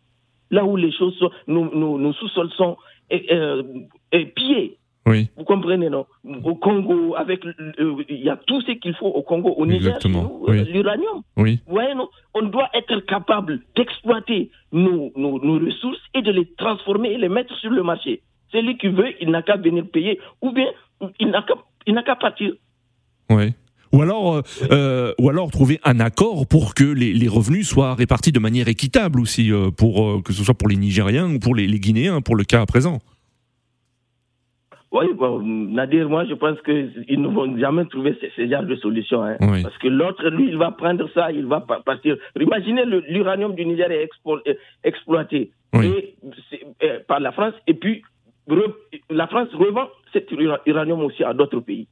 Là 0.49 0.65
où 0.65 0.75
les 0.75 0.91
choses 0.91 1.15
sont, 1.17 1.29
nos, 1.47 1.73
nos, 1.73 1.97
nos 1.99 2.13
sous-sols 2.13 2.49
sont 2.51 2.77
euh, 3.13 3.63
eh, 4.11 4.25
pillés. 4.25 4.77
Oui. 5.07 5.29
Vous 5.35 5.43
comprenez, 5.45 5.89
non? 5.89 6.05
Au 6.43 6.55
Congo, 6.55 7.15
avec, 7.15 7.43
euh, 7.45 8.03
il 8.09 8.21
y 8.23 8.29
a 8.29 8.37
tout 8.37 8.61
ce 8.61 8.71
qu'il 8.73 8.93
faut 8.95 9.07
au 9.07 9.23
Congo, 9.23 9.49
au 9.49 9.65
Niger, 9.65 9.97
oui. 10.05 10.59
euh, 10.59 10.63
l'uranium. 10.65 11.21
Oui. 11.37 11.59
Vous 11.65 11.73
voyez, 11.73 11.95
non? 11.95 12.07
On 12.35 12.43
doit 12.43 12.69
être 12.73 12.99
capable 13.01 13.61
d'exploiter 13.75 14.51
nos, 14.71 15.11
nos, 15.15 15.39
nos 15.43 15.59
ressources 15.65 16.01
et 16.13 16.21
de 16.21 16.31
les 16.31 16.45
transformer 16.55 17.13
et 17.13 17.17
les 17.17 17.29
mettre 17.29 17.55
sur 17.57 17.71
le 17.71 17.81
marché. 17.81 18.21
Celui 18.51 18.77
qui 18.77 18.89
veut, 18.89 19.13
il 19.21 19.29
n'a 19.31 19.41
qu'à 19.41 19.57
venir 19.57 19.85
payer, 19.91 20.19
ou 20.41 20.51
bien 20.51 20.67
il 21.19 21.29
n'a 21.29 21.41
qu'à 21.43 21.55
il 21.87 21.93
n'a 21.95 22.03
qu'à 22.03 22.15
partir. 22.15 22.53
Oui. 23.31 23.53
Ou 23.93 24.01
alors, 24.01 24.35
euh, 24.35 24.41
euh, 24.71 25.13
ou 25.19 25.29
alors 25.29 25.51
trouver 25.51 25.79
un 25.83 25.99
accord 25.99 26.47
pour 26.47 26.73
que 26.75 26.83
les, 26.85 27.11
les 27.13 27.27
revenus 27.27 27.67
soient 27.67 27.93
répartis 27.93 28.31
de 28.31 28.39
manière 28.39 28.69
équitable 28.69 29.19
aussi, 29.19 29.51
euh, 29.51 29.69
pour 29.69 30.07
euh, 30.07 30.21
que 30.21 30.31
ce 30.31 30.43
soit 30.45 30.53
pour 30.53 30.69
les 30.69 30.77
Nigériens 30.77 31.29
ou 31.33 31.39
pour 31.39 31.55
les, 31.55 31.67
les 31.67 31.79
Guinéens, 31.79 32.21
pour 32.21 32.35
le 32.37 32.45
cas 32.45 32.61
à 32.61 32.65
présent. 32.65 32.99
Oui, 34.93 35.05
bon, 35.15 35.39
Nadir, 35.41 36.09
moi, 36.09 36.25
je 36.25 36.33
pense 36.33 36.61
qu'ils 36.63 37.21
ne 37.21 37.27
vont 37.29 37.57
jamais 37.57 37.85
trouver 37.85 38.13
ce, 38.19 38.27
ce 38.35 38.49
genre 38.49 38.63
de 38.63 38.75
solution. 38.75 39.23
hein. 39.23 39.37
Oui. 39.39 39.63
Parce 39.63 39.77
que 39.77 39.87
l'autre, 39.87 40.27
lui, 40.29 40.49
il 40.49 40.57
va 40.57 40.71
prendre 40.71 41.09
ça, 41.13 41.31
il 41.31 41.45
va 41.45 41.61
pa- 41.61 41.79
partir. 41.79 42.17
Imaginez 42.37 42.83
l'uranium 43.07 43.55
du 43.55 43.65
Niger 43.65 43.89
est 43.89 44.05
expo- 44.05 44.41
euh, 44.47 44.53
exploité 44.83 45.51
Oui. 45.73 45.85
et 45.87 46.15
c'est, 46.49 46.61
euh, 46.83 46.99
par 47.07 47.21
la 47.21 47.31
France, 47.31 47.53
et 47.67 47.73
puis 47.73 48.01
re- 48.49 48.73
la 49.09 49.27
France 49.27 49.47
revend 49.53 49.87
cet 50.11 50.29
ura- 50.31 50.59
uranium 50.65 51.01
aussi 51.03 51.23
à 51.23 51.33
d'autres 51.33 51.61
pays. 51.61 51.87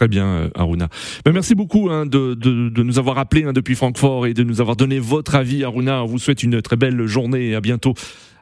Très 0.00 0.08
bien, 0.08 0.24
euh, 0.24 0.48
Aruna. 0.54 0.88
Ben, 1.26 1.32
merci 1.34 1.54
beaucoup 1.54 1.90
hein, 1.90 2.06
de, 2.06 2.32
de, 2.32 2.70
de 2.70 2.82
nous 2.82 2.98
avoir 2.98 3.18
appelés 3.18 3.44
hein, 3.44 3.52
depuis 3.52 3.74
Francfort 3.74 4.26
et 4.26 4.32
de 4.32 4.42
nous 4.42 4.62
avoir 4.62 4.74
donné 4.74 4.98
votre 4.98 5.34
avis, 5.34 5.62
Aruna. 5.62 6.02
On 6.02 6.06
vous 6.06 6.18
souhaite 6.18 6.42
une 6.42 6.62
très 6.62 6.76
belle 6.76 7.04
journée 7.04 7.50
et 7.50 7.54
à 7.54 7.60
bientôt 7.60 7.92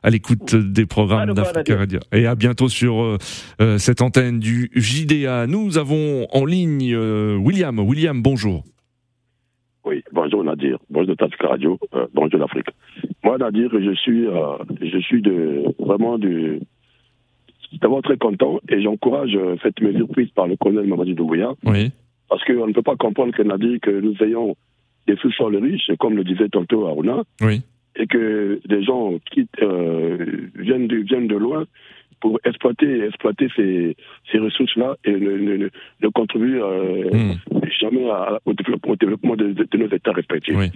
à 0.05 0.11
l'écoute 0.11 0.55
des 0.55 0.87
programmes 0.87 1.35
d'Africa 1.35 1.77
Radio. 1.77 1.99
Et 2.13 2.27
à 2.29 2.37
bientôt 2.37 2.69
sur 2.69 3.03
euh, 3.03 3.19
euh, 3.61 3.77
cette 3.79 4.03
antenne 4.03 4.39
du 4.39 4.71
JDA. 4.77 5.49
Nous 5.49 5.79
avons 5.79 6.29
en 6.31 6.45
ligne 6.45 6.95
euh, 6.95 7.35
William. 7.35 7.77
William, 7.81 8.23
bonjour. 8.23 8.63
Oui, 9.85 10.05
bonjour 10.13 10.45
Nadir, 10.45 10.79
bonjour 10.91 11.17
Africa 11.19 11.49
Radio, 11.49 11.77
euh, 11.95 12.07
bonjour 12.15 12.39
l'Afrique. 12.39 12.69
Moi 13.25 13.37
Nadir, 13.37 13.69
je 13.73 13.95
suis, 13.95 14.29
euh, 14.29 14.59
je 14.81 14.99
suis 14.99 15.23
de, 15.23 15.65
vraiment 15.81 16.19
de, 16.19 16.61
d'abord 17.81 18.03
très 18.03 18.17
content 18.17 18.59
et 18.69 18.81
j'encourage 18.83 19.35
euh, 19.37 19.57
cette 19.63 19.81
mesure 19.81 20.09
prise 20.09 20.31
par 20.31 20.47
le 20.47 20.57
colonel 20.57 20.87
Mamadi 20.87 21.15
Doumbouya 21.15 21.53
Oui. 21.65 21.91
parce 22.29 22.43
qu'on 22.45 22.67
ne 22.67 22.73
peut 22.73 22.83
pas 22.83 22.97
comprendre 22.97 23.33
que 23.35 23.43
Nadir, 23.43 23.79
que 23.81 23.91
nous 23.91 24.15
ayons 24.23 24.57
des 25.07 25.17
sous-sols 25.17 25.57
riches, 25.57 25.91
comme 25.99 26.17
le 26.17 26.25
disait 26.25 26.49
tantôt 26.49 26.87
Aruna, 26.87 27.23
Oui. 27.43 27.63
et 27.97 28.07
que 28.07 28.61
des 28.67 28.83
gens 28.83 29.15
quittent, 29.31 29.63
euh, 29.63 30.49
viennent, 30.57 30.87
de, 30.89 30.97
viennent 30.97 31.29
de 31.29 31.37
loin 31.37 31.65
pour 32.21 32.39
exploiter, 32.45 33.05
exploiter 33.05 33.47
ces, 33.55 33.97
ces 34.33 34.39
ressources-là 34.39 34.97
et 35.05 35.13
ne, 35.13 35.31
ne, 35.37 35.57
ne, 35.57 35.69
ne 36.03 36.09
contribuent 36.09 36.61
euh, 36.61 37.11
Hmm. 37.13 37.35
jamais 37.81 38.11
à- 38.11 38.41
au 38.45 38.53
développement, 38.55 38.93
au 38.93 38.97
développement 38.97 39.37
de, 39.37 39.53
de- 39.53 39.69
de 39.71 39.79
nos 39.79 39.89
États 39.89 40.11
respectifs. 40.13 40.57
Oui. 40.59 40.67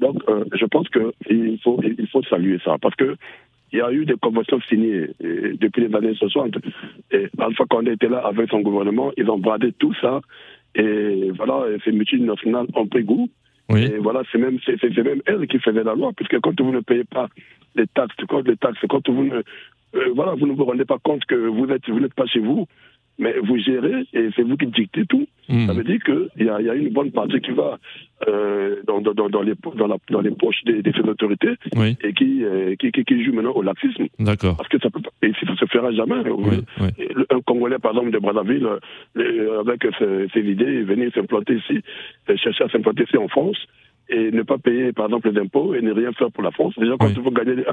Donc, 0.00 0.16
euh, 0.28 0.44
je 0.58 0.64
pense 0.64 0.88
qu'il 0.88 1.58
faut, 1.62 1.78
il 1.82 2.06
faut 2.08 2.22
saluer 2.22 2.58
ça 2.64 2.76
parce 2.80 2.94
que 2.96 3.14
il 3.72 3.78
y 3.78 3.82
a 3.82 3.90
eu 3.92 4.04
des 4.04 4.14
conventions 4.14 4.60
signées 4.68 5.08
depuis 5.20 5.86
les 5.86 5.94
années 5.94 6.14
60. 6.14 6.56
Et 7.10 7.26
Alpha 7.38 7.64
Condé 7.68 7.92
était 7.92 8.08
là 8.08 8.18
avec 8.18 8.50
son 8.50 8.60
gouvernement, 8.60 9.10
ils 9.16 9.28
ont 9.30 9.38
bradé 9.38 9.72
tout 9.72 9.94
ça. 10.00 10.20
Et 10.74 11.30
voilà, 11.36 11.66
ces 11.84 11.92
multinationales 11.92 12.66
ont 12.74 12.86
pris 12.86 13.02
goût. 13.04 13.28
Et 13.74 13.98
voilà, 13.98 14.22
c'est 14.30 14.38
même, 14.38 14.58
c'est, 14.64 14.80
même 14.98 15.22
elle 15.26 15.46
qui 15.48 15.58
faisait 15.58 15.82
la 15.82 15.94
loi, 15.94 16.12
puisque 16.16 16.38
quand 16.40 16.60
vous 16.60 16.72
ne 16.72 16.80
payez 16.80 17.04
pas 17.04 17.28
les 17.74 17.86
taxes, 17.88 18.14
quand 18.28 18.46
les 18.46 18.56
taxes, 18.56 18.78
quand 18.88 19.08
vous 19.08 19.24
ne, 19.24 19.42
euh, 19.96 20.12
voilà, 20.14 20.34
vous 20.34 20.46
ne 20.46 20.52
vous 20.52 20.64
rendez 20.64 20.84
pas 20.84 20.98
compte 21.02 21.24
que 21.24 21.34
vous 21.34 21.66
êtes, 21.70 21.88
vous 21.88 22.00
n'êtes 22.00 22.14
pas 22.14 22.26
chez 22.26 22.40
vous, 22.40 22.66
mais 23.18 23.34
vous 23.42 23.58
gérez 23.58 24.06
et 24.12 24.28
c'est 24.36 24.42
vous 24.42 24.56
qui 24.56 24.66
dictez 24.66 25.06
tout. 25.06 25.26
Hmm. 25.48 25.66
Ça 25.66 25.72
veut 25.72 25.84
dire 25.84 26.02
qu'il 26.04 26.44
y 26.44 26.48
a, 26.48 26.60
y 26.60 26.68
a 26.68 26.74
une 26.74 26.92
bonne 26.92 27.12
partie 27.12 27.40
qui 27.40 27.52
va 27.52 27.78
euh, 28.28 28.76
dans, 28.86 29.00
dans, 29.00 29.14
dans, 29.14 29.42
les, 29.42 29.54
dans, 29.76 29.86
la, 29.86 29.96
dans 30.10 30.20
les 30.20 30.30
poches 30.30 30.62
des, 30.64 30.82
des 30.82 30.92
autorités 31.00 31.54
et 32.02 32.12
qui, 32.12 32.44
euh, 32.44 32.74
qui, 32.76 32.90
qui, 32.90 33.04
qui, 33.04 33.24
joue 33.24 33.32
maintenant 33.32 33.52
au 33.52 33.62
laxisme. 33.62 34.06
D'accord. 34.18 34.56
Parce 34.56 34.68
que 34.68 34.78
ça 34.78 34.90
peut 34.90 35.00
et 35.22 35.32
ça 35.32 35.54
se 35.56 35.66
fera 35.66 35.92
jamais. 35.92 36.16
Un 37.30 37.40
Congolais, 37.42 37.78
par 37.78 37.92
exemple, 37.92 38.10
de 38.10 38.18
Brazzaville, 38.18 38.68
euh, 39.16 39.60
avec 39.60 39.86
ses, 39.98 40.28
ses 40.32 40.40
idées, 40.40 40.82
venir 40.82 41.10
s'implanter 41.14 41.54
ici, 41.54 41.80
chercher 42.36 42.64
à 42.64 42.68
s'implanter 42.68 43.04
ici 43.04 43.16
en 43.16 43.28
France, 43.28 43.58
et 44.08 44.30
ne 44.30 44.42
pas 44.42 44.58
payer, 44.58 44.92
par 44.92 45.06
exemple, 45.06 45.30
les 45.30 45.40
impôts 45.40 45.74
et 45.74 45.82
ne 45.82 45.92
rien 45.92 46.12
faire 46.12 46.30
pour 46.30 46.42
la 46.42 46.50
France. 46.52 46.74
Déjà, 46.78 46.94
quand 46.98 47.12
vous 47.18 47.30
gagnez, 47.30 47.64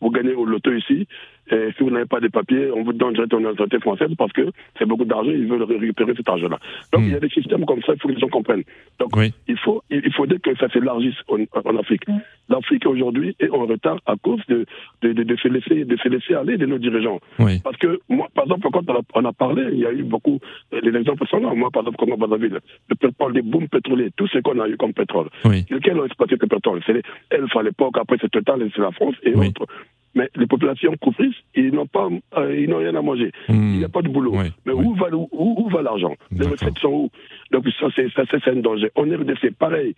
vous 0.00 0.10
gagnez 0.10 0.34
au 0.34 0.44
loto 0.44 0.72
ici, 0.72 1.06
et 1.50 1.72
si 1.76 1.82
vous 1.82 1.90
n'avez 1.90 2.06
pas 2.06 2.20
de 2.20 2.28
papiers, 2.28 2.70
on 2.70 2.82
vous 2.82 2.92
donne 2.92 3.14
directement 3.14 3.40
une 3.40 3.46
autorité 3.46 3.78
française 3.78 4.10
parce 4.16 4.32
que 4.32 4.50
c'est 4.78 4.86
beaucoup 4.86 5.04
d'argent, 5.04 5.30
ils 5.30 5.46
veulent 5.46 5.62
récupérer 5.62 6.14
cet 6.16 6.28
argent-là. 6.28 6.58
Donc, 6.92 7.02
il 7.04 7.12
y 7.12 7.14
a 7.14 7.20
des 7.20 7.28
systèmes 7.28 7.64
comme 7.64 7.80
ça, 7.82 7.92
il 7.94 8.00
faut 8.00 8.08
que 8.08 8.14
les 8.14 8.20
gens 8.20 8.28
comprennent. 8.28 8.64
Donc, 8.98 9.10
il 9.46 9.58
faut, 9.58 9.82
il 9.90 10.12
faudrait 10.12 10.38
que 10.38 10.54
ça 10.56 10.68
s'élargisse 10.68 11.16
en, 11.28 11.38
en, 11.64 11.76
Afrique. 11.78 12.04
L'Afrique 12.48 12.86
aujourd'hui 12.86 13.34
est 13.40 13.50
en 13.50 13.66
retard 13.66 13.98
à 14.06 14.16
cause 14.16 14.40
de, 14.48 14.66
de, 15.02 15.12
de, 15.12 15.22
de, 15.22 15.36
se 15.36 15.48
laisser, 15.48 15.84
de 15.84 15.96
se 15.96 16.08
laisser 16.08 16.34
aller 16.34 16.56
de 16.56 16.66
nos 16.66 16.78
dirigeants. 16.78 17.20
Parce 17.64 17.76
que 17.76 18.00
moi, 18.08 18.28
par 18.34 18.44
exemple, 18.44 18.68
quand 18.72 18.82
on 19.14 19.24
a, 19.24 19.32
parlé, 19.32 19.68
il 19.72 19.78
y 19.78 19.86
a 19.86 19.92
eu 19.92 20.02
beaucoup, 20.02 20.40
les 20.72 20.94
exemples 20.98 21.26
sont 21.28 21.38
là. 21.38 21.54
Moi, 21.54 21.70
par 21.70 21.82
exemple, 21.82 21.98
comme 21.98 22.18
Brazzaville, 22.18 22.58
le 22.88 22.94
pétrole, 22.94 23.32
les 23.32 23.42
booms 23.42 23.68
pétroliers, 23.68 24.10
tout 24.16 24.26
ce 24.28 24.38
qu'on 24.38 24.58
a 24.60 24.68
eu 24.68 24.76
comme 24.76 24.92
pétrole. 24.92 25.28
Oui. 25.44 25.64
Lesquels 25.70 25.98
ont 25.98 26.04
exploité 26.04 26.36
le 26.40 26.46
pétrole? 26.46 26.80
C'est 26.86 27.02
Elf 27.30 27.56
à 27.56 27.62
l'époque, 27.62 27.96
après 27.98 28.16
c'est 28.20 28.30
Total, 28.30 28.60
c'est 28.74 28.82
la 28.82 28.92
France 28.92 29.14
et 29.22 29.34
autres. 29.34 29.66
Mais 30.18 30.28
les 30.34 30.48
populations 30.48 30.92
couvrisent, 31.00 31.40
ils 31.54 31.72
n'ont 31.72 31.86
pas, 31.86 32.08
euh, 32.36 32.60
ils 32.60 32.68
n'ont 32.68 32.78
rien 32.78 32.96
à 32.96 33.02
manger. 33.02 33.30
Hmm. 33.48 33.74
Il 33.74 33.78
n'y 33.78 33.84
a 33.84 33.88
pas 33.88 34.02
de 34.02 34.08
boulot. 34.08 34.34
Mais 34.66 34.72
où 34.72 34.92
va, 34.96 35.06
où, 35.14 35.28
où 35.30 35.68
va 35.68 35.80
l'argent? 35.80 36.16
Les 36.32 36.44
retraites 36.44 36.76
sont 36.80 36.88
où? 36.88 37.10
Donc 37.52 37.64
ça, 37.78 37.86
c'est, 37.94 38.10
ça, 38.10 38.22
c'est 38.28 38.50
un 38.50 38.56
danger. 38.56 38.90
On 38.96 39.08
est 39.08 39.50
pareil. 39.52 39.94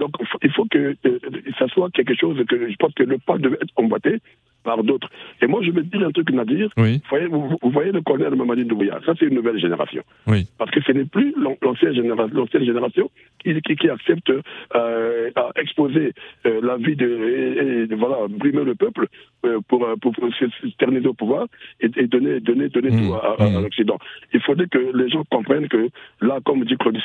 Donc 0.00 0.10
il 0.42 0.50
faut 0.50 0.64
que 0.64 0.96
euh, 1.06 1.18
ça 1.58 1.68
soit 1.68 1.90
quelque 1.90 2.14
chose 2.14 2.42
que 2.48 2.70
je 2.70 2.76
pense 2.76 2.94
que 2.94 3.04
le 3.04 3.18
pas 3.18 3.38
devait 3.38 3.58
être 3.60 3.72
emboîté 3.76 4.18
par 4.62 4.82
d'autres. 4.82 5.08
Et 5.42 5.46
moi, 5.46 5.60
je 5.62 5.70
vais 5.70 5.82
dire 5.82 6.06
un 6.06 6.10
truc, 6.10 6.30
Nadir. 6.30 6.70
Oui. 6.76 6.98
Vous, 6.98 7.08
voyez, 7.08 7.26
vous, 7.26 7.70
voyez 7.70 7.92
le 7.92 8.02
colonel 8.02 8.34
Mamadi 8.34 8.64
Doumbouya, 8.64 9.00
ça 9.06 9.12
c'est 9.18 9.26
une 9.26 9.34
nouvelle 9.34 9.58
génération. 9.58 10.02
Oui. 10.26 10.46
Parce 10.58 10.70
que 10.70 10.80
ce 10.82 10.92
n'est 10.92 11.04
plus 11.04 11.34
l'ancienne 11.62 11.94
génération, 11.94 12.46
génération 12.52 13.10
qui, 13.42 13.60
qui, 13.62 13.76
qui 13.76 13.88
accepte 13.88 14.30
euh, 14.74 15.30
à 15.34 15.50
exposer 15.56 16.12
euh, 16.46 16.60
la 16.62 16.76
vie 16.76 16.96
de, 16.96 17.06
et, 17.06 17.92
et, 17.92 17.94
voilà, 17.94 18.28
brimer 18.28 18.64
le 18.64 18.74
peuple 18.74 19.06
euh, 19.46 19.60
pour, 19.68 19.86
pour, 20.00 20.12
pour 20.12 20.28
s'éterniser 20.62 21.06
au 21.06 21.14
pouvoir 21.14 21.46
et, 21.80 21.90
et, 21.96 22.06
donner, 22.06 22.40
donner, 22.40 22.68
donner 22.68 22.90
tout 22.90 23.14
à, 23.14 23.36
à, 23.42 23.46
à 23.46 23.60
l'Occident. 23.60 23.98
Il 24.34 24.40
faudrait 24.40 24.68
que 24.68 24.92
les 24.94 25.08
gens 25.08 25.24
comprennent 25.30 25.68
que 25.68 25.88
là, 26.20 26.38
comme 26.44 26.64
dit 26.64 26.76
Claude 26.76 26.98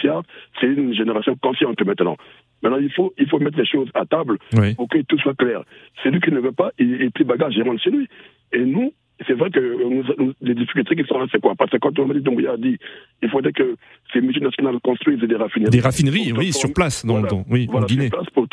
c'est 0.60 0.68
une 0.68 0.94
génération 0.94 1.36
consciente 1.42 1.82
maintenant. 1.86 2.18
Maintenant, 2.66 2.82
il 2.82 2.92
faut, 2.92 3.14
il 3.20 3.30
faut 3.30 3.38
mettre 3.38 3.60
les 3.60 3.66
choses 3.66 3.90
à 3.94 4.06
table 4.06 4.40
pour 4.76 4.90
que 4.90 5.02
tout 5.04 5.20
soit 5.20 5.36
clair. 5.36 5.64
Celui 6.04 6.20
qui 6.20 6.32
ne 6.32 6.40
veut 6.40 6.52
pas, 6.52 6.72
il, 6.80 7.00
il 7.00 7.12
plie 7.12 7.24
bagage, 7.24 7.54
il 7.56 7.64
rentre 7.64 7.82
chez 7.82 7.92
lui. 7.92 8.08
Et 8.52 8.66
nous, 8.66 8.92
c'est 9.28 9.34
vrai 9.34 9.52
que 9.52 9.60
nous, 9.60 10.34
les 10.42 10.56
difficultés 10.56 10.96
qui 10.96 11.04
sont 11.04 11.20
là, 11.20 11.28
c'est 11.32 11.40
quoi? 11.40 11.54
Parce 11.56 11.70
que 11.70 11.78
quand 11.78 11.98
on 12.00 12.10
a 12.10 12.58
dit 12.58 12.78
il 13.22 13.30
faudrait 13.30 13.54
que 13.54 13.76
ces 14.14 14.22
multinationales 14.22 14.80
construisent 14.82 15.20
des 15.20 15.36
raffineries. 15.36 15.72
Des 15.72 15.80
raffineries, 15.80 16.34
oui, 16.34 16.54
sur 16.54 16.72
place, 16.74 17.06
dans, 17.06 17.22
dans 17.22 17.44
oui, 17.50 17.68
en 17.72 17.82
Guinée. 17.82 18.10
Sur 18.10 18.20
place 18.20 18.30
pour, 18.32 18.48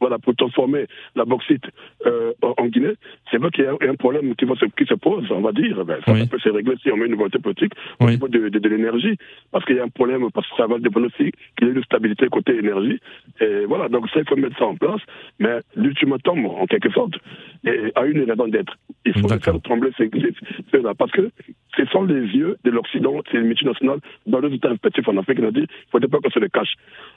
voilà, 0.00 0.18
pour 0.18 0.34
transformer 0.36 0.86
la 1.16 1.24
bauxite 1.24 1.64
euh, 2.06 2.32
en 2.42 2.66
Guinée. 2.66 2.94
C'est 3.30 3.38
vrai 3.38 3.50
qu'il 3.50 3.64
y 3.64 3.66
a 3.66 3.90
un 3.90 3.94
problème 3.94 4.34
qui, 4.36 4.44
va 4.44 4.54
se, 4.56 4.66
qui 4.66 4.84
se 4.84 4.94
pose, 4.94 5.26
on 5.30 5.40
va 5.40 5.52
dire. 5.52 5.84
Ben, 5.84 5.98
ça, 6.04 6.12
peut 6.26 6.38
se 6.38 6.48
régler 6.48 6.74
si 6.82 6.90
on 6.90 6.96
met 6.96 7.06
une 7.06 7.14
volonté 7.14 7.38
politique 7.38 7.72
au 8.00 8.08
niveau 8.08 8.28
de, 8.28 8.48
de, 8.48 8.58
de 8.58 8.68
l'énergie. 8.68 9.16
Parce 9.50 9.64
qu'il 9.64 9.76
y 9.76 9.80
a 9.80 9.84
un 9.84 9.88
problème, 9.88 10.28
parce 10.32 10.48
que 10.48 10.56
ça 10.56 10.66
va 10.66 10.78
dépendre 10.78 11.06
aussi 11.06 11.32
qu'il 11.56 11.68
y 11.68 11.70
ait 11.70 11.74
une 11.74 11.82
stabilité 11.84 12.28
côté 12.28 12.56
énergie. 12.58 13.00
Et 13.40 13.64
voilà, 13.66 13.88
donc 13.88 14.08
ça, 14.10 14.20
il 14.20 14.28
faut 14.28 14.36
mettre 14.36 14.58
ça 14.58 14.66
en 14.66 14.76
place. 14.76 15.00
Mais 15.38 15.60
l'ultimatum, 15.74 16.46
en 16.46 16.66
quelque 16.66 16.90
sorte, 16.90 17.14
a 17.94 18.04
une 18.04 18.30
raison 18.30 18.48
d'être. 18.48 18.76
Il 19.06 19.18
faut 19.18 19.28
faire 19.28 19.60
trembler 19.62 19.90
ces, 19.96 20.10
là 20.82 20.94
parce 20.94 21.12
que 21.12 21.30
ce 21.76 21.84
sont 21.86 22.04
les 22.04 22.26
yeux 22.26 22.56
de 22.64 22.70
l'Occident, 22.70 23.22
les 23.32 23.40
multinationales, 23.40 24.00
dans 24.26 24.40
respectifs 24.68 25.08
en 25.08 25.16
Afrique, 25.18 25.38
il 25.38 25.44
a 25.44 25.50
dit, 25.50 25.60
il 25.60 25.62
ne 25.62 25.90
faudrait 25.90 26.08
pas 26.08 26.18
qu'on 26.18 26.30
se 26.30 26.38
le 26.38 26.48
cache. 26.48 26.74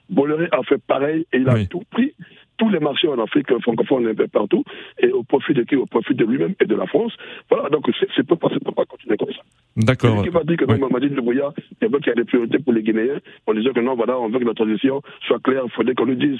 Bolloré 0.09 0.47
a 0.51 0.63
fait 0.63 0.81
pareil 0.81 1.25
et 1.33 1.37
il 1.37 1.49
a 1.49 1.65
tout 1.65 1.83
pris 1.91 2.13
tous 2.57 2.69
les 2.69 2.79
marchés 2.79 3.07
en 3.07 3.19
Afrique 3.19 3.47
francophone 3.61 4.07
un 4.07 4.15
peu 4.15 4.27
partout, 4.27 4.63
et 4.99 5.11
au 5.11 5.23
profit 5.23 5.53
de 5.53 5.63
qui? 5.63 5.75
Au 5.75 5.85
profit 5.85 6.15
de 6.15 6.25
lui-même 6.25 6.55
et 6.59 6.65
de 6.65 6.75
la 6.75 6.87
France. 6.87 7.13
Voilà, 7.49 7.69
donc 7.69 7.89
c'est 8.15 8.25
peut 8.25 8.35
pas, 8.35 8.49
peut 8.49 8.71
pas 8.71 8.85
continuer 8.85 9.15
comme 9.15 9.31
ça. 9.31 9.41
D'accord. 9.75 10.23
Qui 10.23 10.29
va 10.29 10.43
dire 10.43 10.57
que 10.57 10.65
ouais. 10.65 10.77
dans 10.79 10.87
Mamadi 10.87 11.09
Doumbouya, 11.09 11.53
il 11.81 11.87
y 11.87 12.09
a 12.09 12.13
des 12.15 12.23
priorités 12.23 12.59
pour 12.59 12.73
les 12.73 12.81
Guinéens, 12.81 13.19
on 13.45 13.53
disait 13.53 13.71
que 13.71 13.79
non, 13.79 13.95
voilà, 13.95 14.19
on 14.19 14.29
veut 14.29 14.39
que 14.39 14.45
la 14.45 14.53
transition 14.55 15.01
soit 15.27 15.39
claire, 15.39 15.63
il 15.65 15.71
faudrait 15.71 15.93
qu'on 15.93 16.07
nous 16.07 16.15
dise 16.15 16.39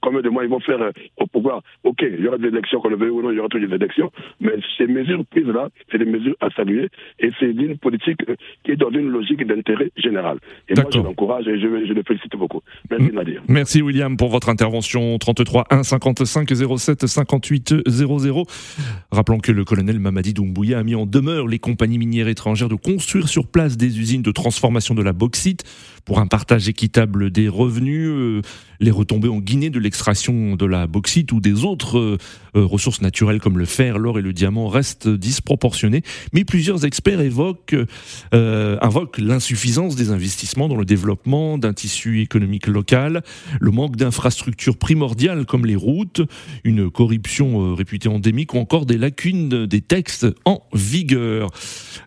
combien 0.00 0.20
de 0.20 0.28
mois 0.28 0.44
ils 0.44 0.50
vont 0.50 0.60
faire 0.60 0.80
euh, 0.80 0.90
au 1.16 1.26
pouvoir. 1.26 1.62
Ok, 1.84 2.02
il 2.02 2.20
y 2.20 2.28
aura 2.28 2.38
des 2.38 2.48
élections, 2.48 2.80
qu'on 2.80 2.88
le 2.88 2.96
veuille 2.96 3.10
ou 3.10 3.22
non, 3.22 3.30
il 3.30 3.36
y 3.36 3.40
aura 3.40 3.48
toujours 3.48 3.68
des 3.68 3.74
élections, 3.74 4.10
mais 4.40 4.52
ces 4.76 4.86
mesures 4.86 5.24
prises-là, 5.26 5.68
c'est 5.90 5.98
des 5.98 6.04
mesures 6.04 6.36
à 6.40 6.50
saluer, 6.50 6.88
et 7.18 7.30
c'est 7.38 7.50
une 7.50 7.78
politique 7.78 8.20
euh, 8.28 8.36
qui 8.64 8.72
est 8.72 8.76
dans 8.76 8.90
une 8.90 9.08
logique 9.08 9.46
d'intérêt 9.46 9.90
général. 9.96 10.38
Et 10.68 10.74
moi, 10.74 10.90
je 10.92 10.98
l'encourage 10.98 11.48
et 11.48 11.58
je, 11.58 11.86
je, 11.86 11.92
le 11.92 12.02
félicite 12.02 12.34
Merci. 12.90 13.38
Merci 13.48 13.82
William 13.82 14.16
pour 14.16 14.30
votre 14.30 14.48
intervention. 14.48 15.18
33 15.18 15.66
1 15.70 15.82
55 15.82 16.52
07 16.78 17.06
58 17.06 17.74
00. 17.88 18.46
Rappelons 19.10 19.38
que 19.38 19.52
le 19.52 19.64
colonel 19.64 19.98
Mamadi 19.98 20.34
Doumbouya 20.34 20.78
a 20.78 20.82
mis 20.82 20.94
en 20.94 21.06
demeure 21.06 21.46
les 21.46 21.58
compagnies 21.58 21.98
minières 21.98 22.28
étrangères 22.28 22.68
de 22.68 22.74
construire 22.74 23.28
sur 23.28 23.46
place 23.46 23.76
des 23.76 23.98
usines 23.98 24.22
de 24.22 24.32
transformation 24.32 24.94
de 24.94 25.02
la 25.02 25.12
bauxite 25.12 25.64
pour 26.10 26.18
un 26.18 26.26
partage 26.26 26.68
équitable 26.68 27.30
des 27.30 27.48
revenus. 27.48 28.08
Euh, 28.08 28.42
les 28.80 28.90
retombées 28.90 29.28
en 29.28 29.40
Guinée 29.40 29.68
de 29.70 29.78
l'extraction 29.78 30.56
de 30.56 30.64
la 30.64 30.86
bauxite 30.86 31.32
ou 31.32 31.40
des 31.40 31.64
autres 31.64 31.98
euh, 31.98 32.18
euh, 32.56 32.64
ressources 32.64 33.02
naturelles 33.02 33.40
comme 33.40 33.58
le 33.58 33.66
fer, 33.66 33.98
l'or 33.98 34.18
et 34.18 34.22
le 34.22 34.32
diamant 34.32 34.68
restent 34.68 35.06
disproportionnées. 35.06 36.02
Mais 36.32 36.44
plusieurs 36.44 36.84
experts 36.84 37.20
évoquent, 37.20 37.76
invoquent 38.32 39.18
l'insuffisance 39.18 39.96
des 39.96 40.10
investissements 40.10 40.66
dans 40.66 40.76
le 40.76 40.84
développement 40.84 41.58
d'un 41.58 41.74
tissu 41.74 42.22
économique 42.22 42.66
local, 42.66 43.22
le 43.60 43.70
manque 43.70 43.96
d'infrastructures 43.96 44.78
primordiales 44.78 45.44
comme 45.44 45.66
les 45.66 45.76
routes, 45.76 46.22
une 46.64 46.90
corruption 46.90 47.74
réputée 47.74 48.08
endémique 48.08 48.54
ou 48.54 48.58
encore 48.58 48.86
des 48.86 48.98
lacunes 48.98 49.66
des 49.66 49.80
textes 49.82 50.26
en 50.46 50.62
vigueur. 50.72 51.50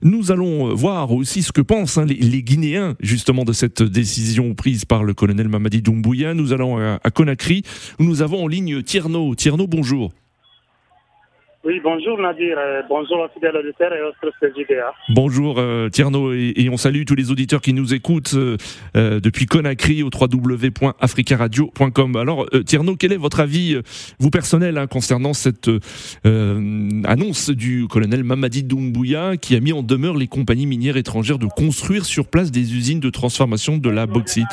Nous 0.02 0.32
allons 0.32 0.74
voir 0.74 1.12
aussi 1.12 1.44
ce 1.44 1.52
que 1.52 1.62
pensent 1.62 2.00
hein, 2.00 2.06
les, 2.06 2.16
les 2.16 2.42
Guinéens 2.42 2.96
justement 3.00 3.46
de 3.46 3.54
cette 3.54 3.84
décision 3.94 4.54
prise 4.54 4.84
par 4.84 5.04
le 5.04 5.14
colonel 5.14 5.48
Mamadi 5.48 5.82
Doumbouya. 5.82 6.34
Nous 6.34 6.52
allons 6.52 6.78
à, 6.78 7.12
Conakry 7.12 7.64
où 8.00 8.04
nous 8.04 8.22
avons 8.22 8.44
en 8.44 8.48
ligne 8.48 8.84
Tierno. 8.84 9.36
Tierno, 9.36 9.68
bonjour. 9.68 10.12
Oui, 11.66 11.80
bonjour 11.82 12.20
Nadir, 12.20 12.58
euh, 12.60 12.82
bonjour 12.90 13.26
fidèles 13.34 13.56
auditeurs 13.56 13.94
et 13.94 14.02
autres 14.02 14.30
CJDA. 14.42 14.94
Bonjour 15.08 15.60
euh, 15.60 15.88
Tierno 15.88 16.34
et, 16.34 16.52
et, 16.58 16.70
on 16.70 16.76
salue 16.76 17.06
tous 17.06 17.16
les 17.16 17.32
auditeurs 17.32 17.62
qui 17.62 17.72
nous 17.72 17.94
écoutent 17.94 18.34
euh, 18.34 18.58
euh 18.98 19.22
depuis 19.22 19.46
Conakry 19.46 20.04
au 20.04 20.10
www.africaradio.com. 20.14 22.18
Alors 22.18 22.48
euh, 22.54 22.64
Tierno, 22.64 22.98
quel 22.98 23.14
est 23.14 23.18
votre 23.18 23.40
avis, 23.40 23.80
vous 24.20 24.30
personnel, 24.30 24.78
hein, 24.78 24.88
concernant 24.88 25.32
cette 25.32 25.72
annonce 26.26 27.50
du 27.50 27.88
colonel 27.88 28.26
Mamadi 28.26 28.64
Doumbouya 28.64 29.38
qui 29.38 29.56
a 29.56 29.62
mis 29.62 29.72
en 29.72 29.84
demeure 29.84 30.18
les 30.18 30.28
compagnies 30.28 30.66
minières 30.66 30.98
étrangères 30.98 31.40
de 31.40 31.48
construire 31.48 32.04
sur 32.04 32.28
place 32.28 32.52
des 32.52 32.76
usines 32.76 33.00
de 33.00 33.10
transformation 33.10 33.78
de 33.78 33.90
la 33.90 34.06
bauxite? 34.06 34.50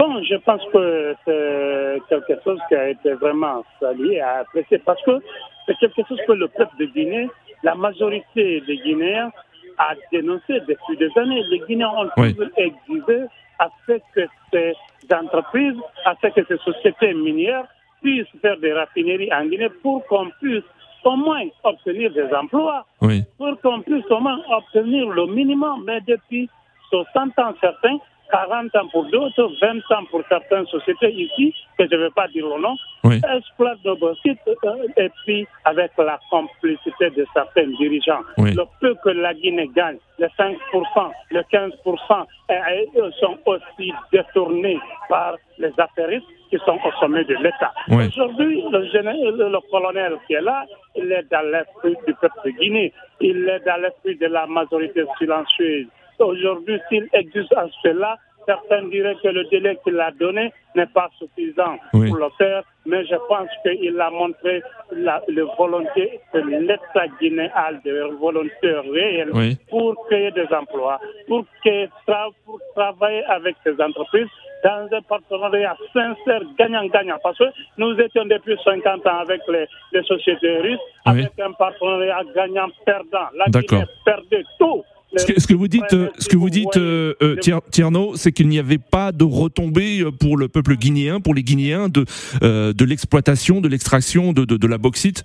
Bon, 0.00 0.22
je 0.22 0.36
pense 0.36 0.62
que 0.72 1.14
c'est 1.26 2.00
quelque 2.08 2.42
chose 2.42 2.58
qui 2.68 2.74
a 2.74 2.88
été 2.88 3.12
vraiment 3.12 3.62
salué 3.78 4.14
et 4.14 4.22
apprécié 4.22 4.78
parce 4.78 5.02
que 5.02 5.20
c'est 5.66 5.76
quelque 5.76 6.00
chose 6.08 6.18
que 6.26 6.32
le 6.32 6.48
peuple 6.48 6.74
de 6.78 6.86
Guinée, 6.86 7.28
la 7.62 7.74
majorité 7.74 8.62
des 8.62 8.78
Guinéens 8.78 9.30
a 9.76 9.92
dénoncé 10.10 10.58
depuis 10.66 10.96
des 10.96 11.10
années. 11.18 11.42
Les 11.50 11.58
Guinéens 11.68 11.90
ont 11.90 12.08
oui. 12.16 12.34
toujours 12.34 12.50
exigé 12.56 13.26
à 13.58 13.68
ce 13.86 13.92
que 14.14 14.26
ces 14.50 14.72
entreprises, 15.14 15.76
à 16.06 16.14
ce 16.22 16.28
que 16.28 16.46
ces 16.48 16.56
sociétés 16.64 17.12
minières 17.12 17.66
puissent 18.00 18.40
faire 18.40 18.56
des 18.56 18.72
raffineries 18.72 19.30
en 19.34 19.44
Guinée 19.44 19.68
pour 19.82 20.06
qu'on 20.06 20.30
puisse 20.40 20.64
au 21.04 21.16
moins 21.16 21.44
obtenir 21.62 22.10
des 22.12 22.32
emplois, 22.32 22.86
oui. 23.02 23.22
pour 23.36 23.60
qu'on 23.60 23.82
puisse 23.82 24.10
au 24.10 24.20
moins 24.20 24.40
obtenir 24.48 25.10
le 25.10 25.26
minimum. 25.26 25.84
Mais 25.86 26.00
depuis 26.06 26.48
60 26.88 27.38
ans, 27.38 27.52
certains 27.60 27.98
40 28.30 28.74
ans 28.76 28.88
pour 28.92 29.04
d'autres, 29.06 29.50
20 29.60 29.78
ans 29.96 30.04
pour 30.10 30.22
certaines 30.28 30.66
sociétés 30.66 31.12
ici, 31.12 31.54
que 31.78 31.84
je 31.90 31.94
ne 31.96 32.02
vais 32.04 32.10
pas 32.10 32.28
dire 32.28 32.46
le 32.46 32.60
nom, 32.60 32.76
Oui. 33.04 33.20
exploitent 33.36 33.84
nos 33.84 33.96
bauxites 33.96 34.38
euh, 34.64 34.86
et 34.96 35.10
puis 35.24 35.46
avec 35.64 35.90
la 35.98 36.18
complicité 36.30 37.10
de 37.10 37.26
certains 37.34 37.66
dirigeants. 37.78 38.20
Oui. 38.38 38.52
Le 38.54 38.64
peu 38.80 38.94
que 39.02 39.10
la 39.10 39.34
Guinée 39.34 39.70
gagne, 39.74 39.98
les 40.18 40.28
5%, 40.38 41.10
les 41.30 41.40
15%, 41.52 42.26
euh, 42.50 42.54
euh, 42.96 43.10
sont 43.20 43.38
aussi 43.46 43.92
détournés 44.12 44.78
par 45.08 45.34
les 45.58 45.72
affairistes 45.78 46.26
qui 46.50 46.58
sont 46.66 46.78
au 46.84 46.92
sommet 47.00 47.24
de 47.24 47.34
l'État. 47.34 47.72
Oui. 47.88 48.06
Aujourd'hui, 48.08 48.62
le- 48.72 49.48
le 49.48 49.70
colonel 49.70 50.16
qui 50.26 50.34
est 50.34 50.40
là, 50.40 50.64
il 50.96 51.10
est 51.12 51.30
dans 51.30 51.42
l'esprit 51.50 51.96
du 52.06 52.14
peuple 52.14 52.34
de 52.44 52.50
Guinée, 52.50 52.92
il 53.20 53.48
est 53.48 53.60
dans 53.64 53.80
l'esprit 53.80 54.16
de 54.16 54.26
la 54.26 54.46
majorité 54.46 55.04
silencieuse. 55.18 55.86
Aujourd'hui, 56.20 56.78
s'il 56.88 57.08
existe 57.12 57.52
un 57.56 57.68
cela, 57.82 58.16
certains 58.46 58.82
diraient 58.88 59.16
que 59.22 59.28
le 59.28 59.44
délai 59.44 59.78
qu'il 59.84 59.98
a 60.00 60.10
donné 60.12 60.52
n'est 60.74 60.86
pas 60.86 61.08
suffisant 61.18 61.76
Oui. 61.94 62.08
pour 62.08 62.16
le 62.18 62.28
faire, 62.38 62.62
mais 62.86 63.04
je 63.04 63.14
pense 63.28 63.48
qu'il 63.62 64.00
a 64.00 64.10
montré 64.10 64.62
la, 64.92 65.22
la 65.28 65.44
volonté 65.58 66.20
que 66.32 66.38
l'État 66.38 67.06
guinéen 67.20 67.50
a 67.54 67.72
de 67.72 68.16
volonté 68.18 68.70
réelle 68.92 69.30
Oui. 69.34 69.56
pour 69.68 70.06
créer 70.06 70.30
des 70.32 70.46
emplois, 70.52 70.98
pour, 71.28 71.44
tra- 71.64 72.32
pour 72.44 72.60
travailler 72.74 73.24
avec 73.24 73.56
ces 73.64 73.80
entreprises 73.80 74.28
dans 74.64 74.88
un 74.92 75.02
partenariat 75.02 75.74
sincère, 75.92 76.42
gagnant-gagnant. 76.58 77.16
Parce 77.22 77.38
que 77.38 77.44
nous 77.78 77.98
étions 77.98 78.24
depuis 78.26 78.56
50 78.62 79.06
ans 79.06 79.18
avec 79.20 79.40
les, 79.48 79.66
les 79.92 80.02
sociétés 80.02 80.58
russes, 80.58 80.78
Oui. 81.06 81.12
avec 81.12 81.32
un 81.40 81.52
partenariat 81.52 82.20
gagnant-perdant. 82.34 83.28
La. 83.36 83.46
Guinée 83.46 83.84
perdait 84.04 84.44
tout. 84.58 84.82
Ce 85.16 85.26
que, 85.26 85.40
ce 85.40 85.46
que 85.48 85.54
vous 85.54 85.66
dites, 85.66 85.92
euh, 85.92 86.08
ce 86.18 86.28
que 86.28 86.36
vous 86.36 86.50
dites, 86.50 86.76
euh, 86.76 87.14
euh, 87.20 87.34
Tier- 87.36 87.58
Tierno, 87.72 88.14
c'est 88.14 88.30
qu'il 88.30 88.46
n'y 88.48 88.60
avait 88.60 88.78
pas 88.78 89.10
de 89.10 89.24
retombées 89.24 90.02
euh, 90.02 90.10
pour 90.12 90.36
le 90.36 90.46
peuple 90.48 90.76
guinéen, 90.76 91.20
pour 91.20 91.34
les 91.34 91.42
Guinéens, 91.42 91.88
de 91.88 92.04
euh, 92.44 92.72
de 92.72 92.84
l'exploitation, 92.84 93.60
de 93.60 93.66
l'extraction 93.68 94.32
de, 94.32 94.44
de, 94.44 94.56
de 94.56 94.66
la 94.68 94.78
bauxite. 94.78 95.24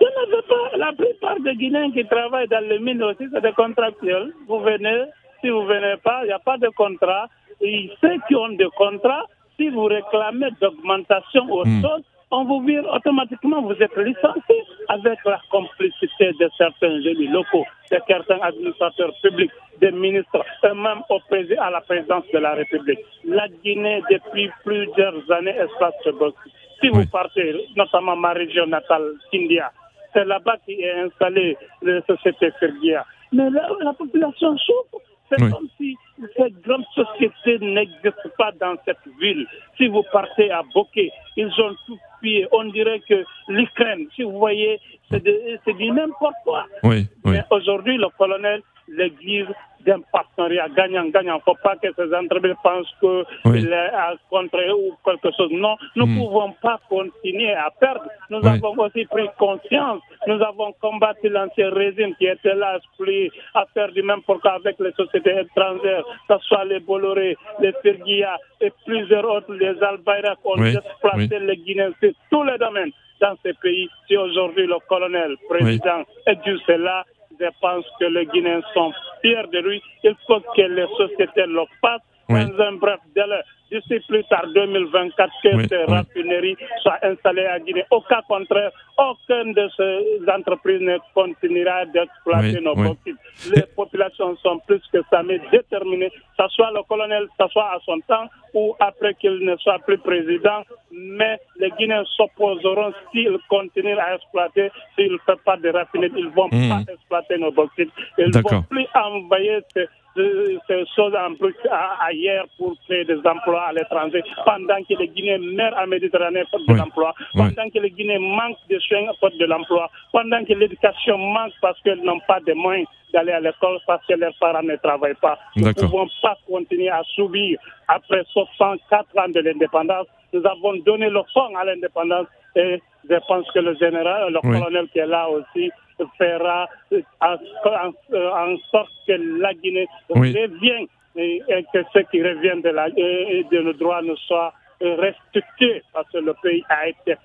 Je 0.00 0.06
ne 0.06 0.36
veux 0.36 0.42
pas. 0.48 0.76
La 0.78 0.92
plupart 0.92 1.38
des 1.40 1.54
Guinéens 1.56 1.90
qui 1.90 2.04
travaillent 2.06 2.48
dans 2.48 2.64
les 2.66 2.78
mines 2.78 3.02
aussi, 3.02 3.24
c'est 3.32 3.42
des 3.42 3.52
contractuels. 3.52 4.32
Vous 4.48 4.60
venez, 4.60 5.02
si 5.42 5.50
vous 5.50 5.64
venez 5.66 5.96
pas, 6.02 6.20
il 6.24 6.28
n'y 6.28 6.32
a 6.32 6.38
pas 6.38 6.56
de 6.56 6.68
contrat. 6.68 7.28
Et 7.60 7.90
ceux 8.00 8.16
qui 8.26 8.34
ont 8.36 8.48
des 8.50 8.68
contrats, 8.76 9.24
si 9.58 9.68
vous 9.68 9.84
réclamez 9.84 10.48
d'augmentation 10.60 11.44
au 11.50 11.64
Hmm. 11.66 11.82
sol, 11.82 12.00
on 12.30 12.44
vous 12.44 12.60
vire 12.62 12.84
automatiquement, 12.92 13.62
vous 13.62 13.72
êtes 13.82 13.96
licencié 13.96 14.64
avec 14.88 15.18
la 15.24 15.40
complicité 15.50 16.32
de 16.38 16.50
certains 16.56 16.96
élus 17.00 17.28
locaux, 17.28 17.64
de 17.90 17.98
certains 18.06 18.38
administrateurs 18.42 19.12
publics, 19.22 19.50
des 19.80 19.90
ministres, 19.92 20.44
et 20.64 20.74
même 20.74 21.02
au 21.08 21.18
président, 21.28 21.62
à 21.62 21.70
la 21.70 21.80
présidence 21.80 22.24
de 22.32 22.38
la 22.38 22.54
République. 22.54 22.98
La 23.24 23.48
Guinée, 23.48 24.02
depuis 24.10 24.50
plusieurs 24.64 25.30
années, 25.30 25.54
exploite 25.58 25.94
ce 26.04 26.10
bauxite. 26.10 26.52
Si 26.80 26.88
vous 26.88 27.00
Oui. 27.00 27.06
partez, 27.06 27.54
notamment 27.76 28.16
ma 28.16 28.32
région 28.32 28.66
natale, 28.66 29.12
Kindia, 29.30 29.70
c'est 30.12 30.24
là-bas 30.24 30.56
qu'est 30.66 30.90
installée 31.00 31.56
la 31.82 32.00
société 32.02 32.50
Fergia. 32.60 33.04
Mais 33.32 33.50
la, 33.50 33.68
la 33.80 33.92
population 33.92 34.56
souffre. 34.58 35.02
C'est 35.28 35.42
Oui. 35.42 35.50
comme 35.50 35.68
si 35.76 35.96
cette 36.36 36.60
grande 36.62 36.84
société 36.94 37.58
n'existe 37.60 38.28
pas 38.36 38.52
dans 38.60 38.76
cette 38.84 39.06
ville. 39.20 39.46
Si 39.76 39.86
vous 39.88 40.02
partez 40.12 40.50
à 40.50 40.62
Bokeh, 40.74 41.10
ils 41.36 41.46
ont 41.60 41.74
tout 41.86 41.98
pillé. 42.20 42.46
On 42.52 42.64
dirait 42.64 43.00
que 43.08 43.24
l'Ukraine, 43.48 44.06
si 44.14 44.22
vous 44.22 44.38
voyez, 44.38 44.80
c'est 45.10 45.22
du 45.22 45.90
n'importe 45.90 46.34
quoi. 46.44 46.66
Oui, 46.82 47.06
oui. 47.24 47.32
Mais 47.32 47.44
aujourd'hui, 47.50 47.96
le 47.98 48.08
colonel 48.16 48.62
l'église 48.88 49.46
d'un 49.88 50.00
partenariat 50.12 50.68
gagnant-gagnant. 50.76 51.36
Il 51.36 51.38
ne 51.38 51.44
faut 51.54 51.58
pas 51.62 51.76
que 51.76 51.88
ces 51.96 52.14
entreprises 52.14 52.60
pensent 52.62 52.92
qu'il 53.00 53.24
Oui. 53.46 53.72
à 53.72 54.12
contrer 54.30 54.70
ou 54.72 54.94
quelque 55.04 55.30
chose. 55.36 55.50
Non, 55.50 55.76
nous 55.96 56.06
ne 56.06 56.12
Hmm. 56.12 56.18
pouvons 56.18 56.52
pas 56.62 56.78
continuer 56.88 57.52
à 57.54 57.70
perdre. 57.80 58.04
Nous 58.30 58.40
Oui. 58.42 58.48
avons 58.48 58.74
aussi 58.84 59.04
pris 59.06 59.28
conscience. 59.38 60.02
Nous 60.26 60.40
avons 60.42 60.72
combattu 60.80 61.28
l'ancien 61.28 61.70
régime 61.70 62.14
qui 62.16 62.26
était 62.26 62.54
là, 62.54 62.78
split, 62.86 63.30
à 63.54 63.64
faire 63.74 63.90
du 63.92 64.02
même 64.02 64.22
pourquoi 64.26 64.52
avec 64.60 64.76
les 64.80 64.92
sociétés 64.92 65.36
étrangères, 65.40 66.04
que 66.28 66.34
ce 66.38 66.44
soit 66.48 66.64
les 66.64 66.80
Bolloré, 66.80 67.36
les 67.60 67.72
Ferguia 67.82 68.36
et 68.60 68.70
plusieurs 68.86 69.24
autres, 69.24 69.52
les 69.54 69.76
Albayrak, 69.82 70.38
ont 70.44 70.58
Oui, 70.60 70.74
exploité 70.76 71.38
les 71.38 71.56
Guinéens 71.56 71.92
sur 72.00 72.12
tous 72.30 72.44
les 72.44 72.58
domaines 72.58 72.92
dans 73.20 73.36
ces 73.42 73.54
pays. 73.54 73.88
Si 74.06 74.16
aujourd'hui 74.16 74.66
le 74.66 74.78
colonel, 74.88 75.36
président, 75.48 76.02
est 76.26 76.36
du 76.44 76.56
cela, 76.66 77.04
je 77.40 77.46
pense 77.60 77.84
que 78.00 78.06
les 78.06 78.26
Guinéens 78.26 78.62
sont 78.74 78.92
de 79.22 79.58
lui. 79.58 79.82
Il 80.04 80.14
faut 80.26 80.40
que 80.40 80.62
les 80.62 80.86
sociétés 80.96 81.46
le 81.46 81.64
fassent 81.80 82.00
Oui. 82.28 82.44
dans 82.44 82.60
un 82.64 82.72
bref 82.72 83.00
délai. 83.14 83.40
D'ici 83.70 84.00
plus 84.08 84.24
tard, 84.24 84.46
2024, 84.54 85.30
que 85.42 85.48
Oui, 85.56 85.68
ces 85.68 85.76
oui. 85.76 85.84
raffineries 85.88 86.56
soient 86.82 86.98
installées 87.02 87.44
à 87.44 87.58
Guinée. 87.60 87.84
Au 87.90 88.00
cas 88.00 88.22
contraire, 88.26 88.70
aucune 88.96 89.52
de 89.52 89.68
ces 89.76 90.30
entreprises 90.30 90.80
ne 90.80 90.96
continuera 91.14 91.84
d'exploiter 91.84 92.60
nos 92.62 92.74
bauxites. 92.74 93.16
Les 93.54 93.62
populations 93.76 94.34
sont 94.38 94.58
plus 94.66 94.80
que 94.90 95.00
jamais 95.12 95.38
déterminées, 95.52 96.08
que 96.08 96.16
ce 96.44 96.48
soit 96.48 96.70
le 96.74 96.82
colonel, 96.88 97.26
que 97.38 97.44
ce 97.44 97.52
soit 97.52 97.70
à 97.74 97.78
son 97.84 98.00
temps 98.08 98.28
ou 98.54 98.74
après 98.80 99.12
qu'il 99.14 99.38
ne 99.44 99.54
soit 99.56 99.78
plus 99.80 99.98
président. 99.98 100.62
Mais 100.90 101.38
les 101.60 101.70
Guinéens 101.72 102.04
s'opposeront 102.16 102.94
s'ils 103.12 103.38
continuent 103.50 103.98
à 103.98 104.14
exploiter, 104.14 104.70
s'ils 104.96 105.12
ne 105.12 105.18
font 105.18 105.36
pas 105.44 105.58
de 105.58 105.68
raffineries, 105.68 106.12
ils 106.16 106.24
ne 106.24 106.30
vont 106.30 106.48
Mhm. 106.50 106.68
pas 106.86 106.90
exploiter 106.92 107.36
nos 107.36 107.52
bauxites. 107.52 107.92
Ils 108.16 108.28
ne 108.34 108.40
vont 108.40 108.62
plus 108.62 108.86
envoyer 108.94 109.58
ces, 109.74 109.86
ces- 110.16 110.84
choses 110.96 111.14
en 111.14 111.34
à- 111.70 112.06
ailleurs 112.06 112.46
pour 112.56 112.74
créer 112.86 113.04
des 113.04 113.18
emplois 113.26 113.62
à 113.68 113.72
l'étranger, 113.72 114.22
pendant 114.44 114.82
que 114.82 114.94
les 114.98 115.08
Guinéens 115.08 115.38
meurent 115.38 115.76
en 115.78 115.86
Méditerranée 115.86 116.44
faute 116.50 116.66
de 116.66 116.72
Oui. 116.72 116.78
l'emploi, 116.78 117.14
Oui. 117.34 117.42
pendant 117.54 117.70
que 117.70 117.78
les 117.78 117.90
Guinéens 117.90 118.18
manquent 118.20 118.58
de 118.68 118.78
soins 118.80 119.12
faute 119.20 119.36
de 119.38 119.44
l'emploi, 119.46 119.90
pendant 120.12 120.44
que 120.44 120.52
l'éducation 120.54 121.18
manque 121.18 121.52
parce 121.60 121.80
qu'ils 121.82 122.02
n'ont 122.02 122.20
pas 122.26 122.40
de 122.40 122.52
moyens 122.54 122.86
d'aller 123.12 123.32
à 123.32 123.40
l'école 123.40 123.78
parce 123.86 124.04
que 124.06 124.14
leurs 124.14 124.34
parents 124.38 124.62
ne 124.62 124.76
travaillent 124.76 125.14
pas. 125.14 125.38
Nous 125.56 125.66
ne 125.66 125.72
pouvons 125.72 126.08
pas 126.22 126.36
continuer 126.46 126.90
à 126.90 127.02
subir. 127.14 127.58
Après 127.88 128.22
64 128.32 129.06
ans 129.18 129.28
de 129.28 129.40
l'indépendance, 129.40 130.06
nous 130.32 130.44
avons 130.46 130.74
donné 130.84 131.08
le 131.08 131.20
fond 131.32 131.54
à 131.56 131.64
l'indépendance 131.64 132.26
et 132.56 132.82
je 133.08 133.16
pense 133.26 133.50
que 133.52 133.58
le 133.58 133.74
général, 133.76 134.32
le 134.32 134.40
Oui. 134.44 134.60
colonel 134.60 134.88
qui 134.88 134.98
est 134.98 135.06
là 135.06 135.28
aussi, 135.28 135.70
fera 136.18 136.68
euh, 136.92 137.02
en, 137.20 137.92
euh, 138.12 138.56
sorte 138.70 138.92
que 139.06 139.12
la 139.40 139.52
Guinée 139.54 139.88
Oui. 140.10 140.32
revienne 140.32 140.86
et, 141.16 141.42
que 141.72 141.82
ceux 141.92 142.02
qui 142.10 142.22
reviennent 142.22 142.62
de, 142.62 142.68
la, 142.68 142.88
et 142.96 143.44
de 143.50 143.58
nos 143.60 143.72
droits 143.72 144.02
nous 144.02 144.16
soient 144.16 144.52
euh, 144.82 144.94
restitués 144.96 145.82
parce 145.92 146.08
que 146.12 146.18
le 146.18 146.34
pays 146.40 146.62
a 146.68 146.88
été 146.88 147.16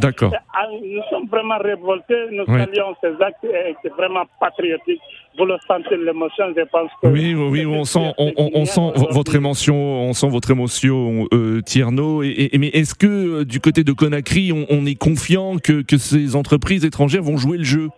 D'accord. 0.00 0.32
Ah, 0.54 0.66
Nous 0.70 1.00
sommes 1.10 1.26
vraiment 1.28 1.58
révoltés, 1.58 2.14
nous 2.30 2.44
Oui. 2.46 2.60
saluons 2.60 2.94
ces 3.02 3.22
actes 3.24 3.38
c'est 3.82 3.92
vraiment 3.92 4.24
patriotique. 4.40 5.00
Vous 5.38 5.46
le 5.46 5.56
sentez 5.66 5.96
l'émotion, 5.96 6.44
je 6.56 6.62
pense 6.70 6.90
que. 7.02 7.08
Oui, 7.08 7.34
oui, 7.34 7.64
on 7.64 7.84
sent, 7.84 8.12
on, 8.18 8.32
on- 8.36 8.50
on 8.54 8.64
sent 8.66 8.92
vo- 8.96 9.08
votre 9.10 9.34
émotion, 9.34 9.74
on 9.76 10.12
sent 10.12 10.28
votre 10.28 10.50
émotion, 10.50 11.26
euh, 11.32 11.62
Tierno. 11.62 12.22
Et, 12.22 12.50
et- 12.52 12.58
mais 12.58 12.68
est-ce 12.68 12.94
que 12.94 13.06
euh, 13.40 13.44
du 13.46 13.58
côté 13.60 13.82
de 13.82 13.92
Conakry, 13.92 14.52
on, 14.52 14.66
on 14.68 14.84
est 14.84 14.94
confiant 14.94 15.56
que, 15.56 15.80
que 15.82 15.96
ces 15.96 16.36
entreprises 16.36 16.84
étrangères 16.84 17.22
vont 17.22 17.38
jouer 17.38 17.56
le 17.56 17.64
jeu 17.64 17.88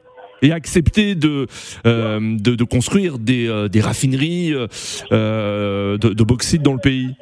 et 0.43 0.53
accepter 0.53 1.15
de 1.17 1.47
euh, 1.87 2.21
de, 2.39 2.55
de 2.55 2.65
construire 2.65 3.19
des, 3.19 3.49
euh, 3.49 3.67
des 3.69 3.81
raffineries 3.81 4.53
euh, 4.53 4.67
euh, 5.13 5.99
de, 5.99 6.11
de 6.11 6.25
bauxite 6.25 6.63
dans 6.63 6.73
le 6.73 6.79
pays? 6.79 7.15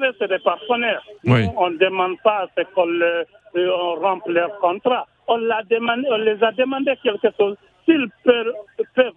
Savez, 0.00 0.16
c'est 0.18 0.28
des 0.28 0.38
partenaires. 0.40 1.02
Oui. 1.24 1.44
Nous, 1.46 1.52
on 1.56 1.70
ne 1.70 1.76
demande 1.76 2.16
pas 2.24 2.38
à 2.44 2.46
ce 2.56 2.62
qu'on 2.74 2.86
le- 2.86 3.24
euh, 3.56 3.70
on 3.80 3.94
rompe 4.00 4.26
leur 4.28 4.58
contrat. 4.58 5.06
On, 5.28 5.36
l'a 5.36 5.62
demandé, 5.70 6.06
on 6.10 6.16
les 6.16 6.42
a 6.42 6.50
demandé 6.52 6.92
quelque 7.02 7.28
chose. 7.38 7.56
S'ils 7.86 8.08
peuvent, 8.24 8.52
peuvent 8.94 9.12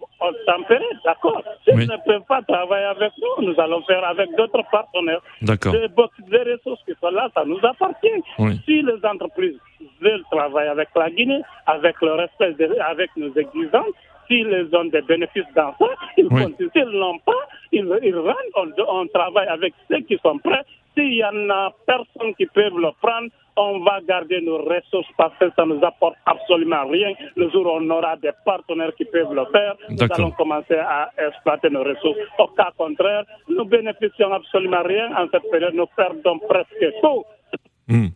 tempérer, 0.46 0.84
d'accord. 1.04 1.42
S'ils 1.64 1.74
Oui. 1.76 1.86
ne 1.86 1.96
peuvent 2.06 2.24
pas 2.26 2.40
travailler 2.42 2.86
avec 2.86 3.12
nous, 3.20 3.46
nous 3.46 3.60
allons 3.60 3.82
faire 3.82 4.04
avec 4.04 4.34
d'autres 4.36 4.62
partenaires. 4.70 5.20
D'accord. 5.42 5.74
Les 5.74 6.52
ressources 6.52 6.82
qui 6.84 6.94
sont 7.00 7.10
là, 7.10 7.28
ça 7.34 7.44
nous 7.44 7.58
appartient. 7.62 8.22
Oui. 8.38 8.58
Si 8.64 8.82
les 8.82 9.04
entreprises 9.04 9.58
veulent 10.00 10.24
travailler 10.30 10.70
avec 10.70 10.88
la 10.96 11.10
Guinée, 11.10 11.42
avec 11.66 12.00
le 12.00 12.12
respect, 12.14 12.52
de- 12.54 12.78
avec 12.80 13.10
nos 13.16 13.32
exigences, 13.34 13.94
s'ils 14.28 14.68
ont 14.74 14.84
des 14.86 15.02
bénéfices 15.02 15.44
dans 15.54 15.74
ça, 15.78 15.86
ils 16.16 16.26
Oui. 16.30 16.42
continuent. 16.42 16.70
S'ils 16.72 16.98
n'ont 16.98 17.18
pas, 17.18 17.32
ils, 17.72 17.86
ils 18.02 18.16
rentrent, 18.16 18.36
on, 18.56 19.00
on 19.00 19.06
travaille 19.08 19.48
avec 19.48 19.74
ceux 19.90 20.00
qui 20.00 20.18
sont 20.22 20.38
prêts. 20.38 20.62
S'il 20.96 21.14
y 21.14 21.24
en 21.24 21.50
a 21.50 21.72
personne 21.86 22.34
qui 22.36 22.46
peut 22.46 22.70
le 22.70 22.90
prendre, 23.02 23.28
on 23.56 23.80
va 23.80 24.00
garder 24.00 24.40
nos 24.40 24.58
ressources 24.58 25.08
parce 25.16 25.36
que 25.38 25.46
ça 25.56 25.64
nous 25.64 25.82
apporte 25.84 26.16
absolument 26.26 26.86
rien. 26.88 27.12
Le 27.36 27.48
jour 27.50 27.66
où 27.66 27.70
on 27.80 27.90
aura 27.90 28.16
des 28.16 28.30
partenaires 28.44 28.94
qui 28.96 29.04
peuvent 29.04 29.32
le 29.32 29.44
faire, 29.52 29.74
nous 29.88 29.98
allons 30.10 30.30
commencer 30.32 30.74
à 30.74 31.10
exploiter 31.18 31.70
nos 31.70 31.82
ressources. 31.84 32.18
Au 32.38 32.48
cas 32.48 32.72
contraire, 32.76 33.24
nous 33.48 33.64
bénéficions 33.64 34.32
absolument 34.32 34.82
rien 34.84 35.10
en 35.16 35.26
cette 35.32 35.48
période. 35.50 35.74
Nous 35.74 35.86
perdons 35.96 36.38
presque 36.40 36.84
tout. 37.02 37.24
Hmm. 37.88 38.06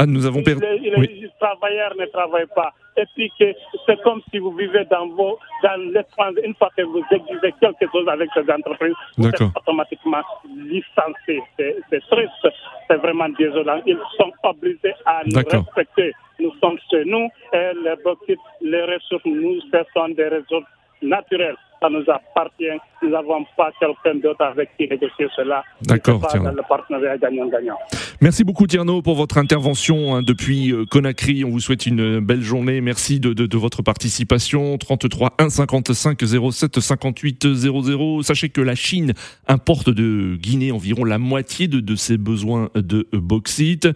Ah, 0.00 0.06
nous 0.06 0.24
avons 0.24 0.42
perdu. 0.42 0.62
Les, 0.80 0.90
les 0.90 1.30
travailleurs 1.38 1.94
ne 1.98 2.06
travaillent 2.06 2.54
pas. 2.54 2.72
Et 2.96 3.04
puis 3.14 3.30
que 3.38 3.52
c'est 3.84 4.00
comme 4.02 4.20
si 4.30 4.38
vous 4.38 4.52
vivez 4.52 4.84
dans 4.90 5.08
vos, 5.08 5.38
dans 5.62 5.76
l'espace, 5.92 6.34
une 6.42 6.54
fois 6.54 6.70
que 6.74 6.82
vous 6.82 7.02
exigez 7.10 7.52
quelque 7.60 7.86
chose 7.92 8.08
avec 8.08 8.30
ces 8.34 8.50
entreprises, 8.50 8.94
vous 9.18 9.28
êtes 9.28 9.40
automatiquement 9.42 10.22
licencié. 10.56 11.42
C'est 11.58 12.00
triste, 12.08 12.48
c'est 12.88 12.96
vraiment 12.96 13.28
désolant. 13.28 13.80
Ils 13.86 14.00
sont 14.16 14.32
obligés 14.42 14.94
à 15.04 15.22
nous 15.26 15.36
respecter. 15.36 16.12
Nous 16.38 16.52
sommes 16.62 16.78
chez 16.90 17.04
nous 17.04 17.28
et 17.52 17.72
les 17.84 18.36
les 18.62 18.82
ressources, 18.84 19.24
nous, 19.26 19.60
ce 19.70 19.84
sont 19.94 20.08
des 20.08 20.28
ressources 20.28 20.66
naturelles. 21.02 21.56
Ça 21.80 21.88
nous 21.88 22.04
appartient. 22.08 22.64
Nous 23.02 23.08
n'avons 23.08 23.44
pas 23.56 23.70
quelqu'un 23.80 24.18
d'autre 24.20 24.42
avec 24.44 24.68
qui 24.76 24.82
négocier 24.86 25.26
cela. 25.34 25.64
D'accord, 25.82 26.20
le 26.34 26.68
partenariat 26.68 27.16
gagnant-gagnant. 27.16 27.76
Merci 28.20 28.44
beaucoup 28.44 28.66
Tierno 28.66 29.00
pour 29.00 29.14
votre 29.16 29.38
intervention 29.38 30.14
hein, 30.14 30.22
depuis 30.22 30.72
euh, 30.72 30.84
Conakry. 30.84 31.42
On 31.42 31.48
vous 31.48 31.60
souhaite 31.60 31.86
une 31.86 32.20
belle 32.20 32.42
journée. 32.42 32.82
Merci 32.82 33.18
de, 33.18 33.32
de- 33.32 33.46
de 33.46 33.56
votre 33.56 33.80
participation. 33.80 34.76
33 34.76 35.36
1 35.38 35.48
55 35.48 36.18
07 36.52 36.80
58 36.80 37.54
00. 37.54 38.22
Sachez 38.22 38.50
que 38.50 38.60
la 38.60 38.74
Chine 38.74 39.14
importe 39.48 39.88
de 39.88 40.36
Guinée 40.36 40.70
environ 40.72 41.04
la 41.04 41.16
moitié 41.18 41.66
de, 41.66 41.80
de 41.80 41.94
ses 41.94 42.18
besoins 42.18 42.68
de 42.74 43.08
bauxite. 43.14 43.88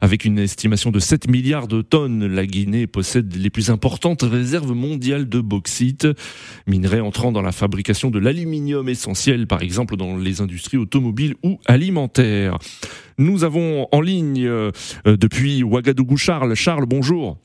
Avec 0.00 0.24
une 0.24 0.38
estimation 0.38 0.90
de 0.90 0.98
7 0.98 1.28
milliards 1.28 1.68
de 1.68 1.82
tonnes, 1.82 2.26
la 2.26 2.46
Guinée 2.46 2.86
possède 2.86 3.34
les 3.36 3.50
plus 3.50 3.68
importantes 3.68 4.22
réserves 4.22 4.72
mondiales 4.72 5.28
de 5.28 5.40
bauxite, 5.40 6.06
minerai 6.66 7.00
entrant 7.00 7.25
dans 7.32 7.42
la 7.42 7.52
fabrication 7.52 8.10
de 8.10 8.18
l'aluminium 8.18 8.88
essentiel, 8.88 9.46
par 9.46 9.62
exemple 9.62 9.96
dans 9.96 10.16
les 10.16 10.40
industries 10.40 10.76
automobiles 10.78 11.34
ou 11.42 11.58
alimentaires. 11.66 12.58
Nous 13.18 13.44
avons 13.44 13.88
en 13.92 14.00
ligne 14.00 14.44
euh, 14.46 14.70
depuis 15.04 15.62
Ouagadougou 15.62 16.16
Charles. 16.16 16.54
Charles, 16.54 16.86
bonjour. 16.86 17.38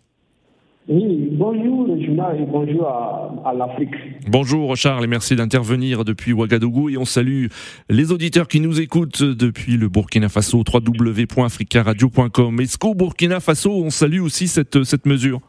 Oui, 0.90 1.30
bonjour 1.34 1.88
le 1.88 2.04
journal 2.04 2.42
et 2.42 2.46
bonjour 2.46 2.88
à, 2.88 3.32
à 3.46 3.54
l'Afrique. 3.54 3.94
Bonjour 4.28 4.76
Charles 4.76 5.04
et 5.04 5.08
merci 5.08 5.36
d'intervenir 5.36 6.04
depuis 6.04 6.34
Ouagadougou 6.34 6.90
et 6.90 6.98
on 6.98 7.06
salue 7.06 7.46
les 7.90 8.12
auditeurs 8.12 8.48
qui 8.48 8.60
nous 8.60 8.82
écoutent 8.82 9.24
depuis 9.24 9.78
le 9.78 9.90
Burkina 9.90 10.28
Faso, 10.28 10.64
www.africaradio.com. 10.68 12.60
Est-ce 12.60 12.78
qu'au 12.80 12.96
Burkina 12.96 13.40
Faso, 13.40 13.72
on 13.72 13.92
salue 13.92 14.22
aussi 14.22 14.48
cette, 14.48 14.84
cette 14.84 15.06
mesure 15.06 15.40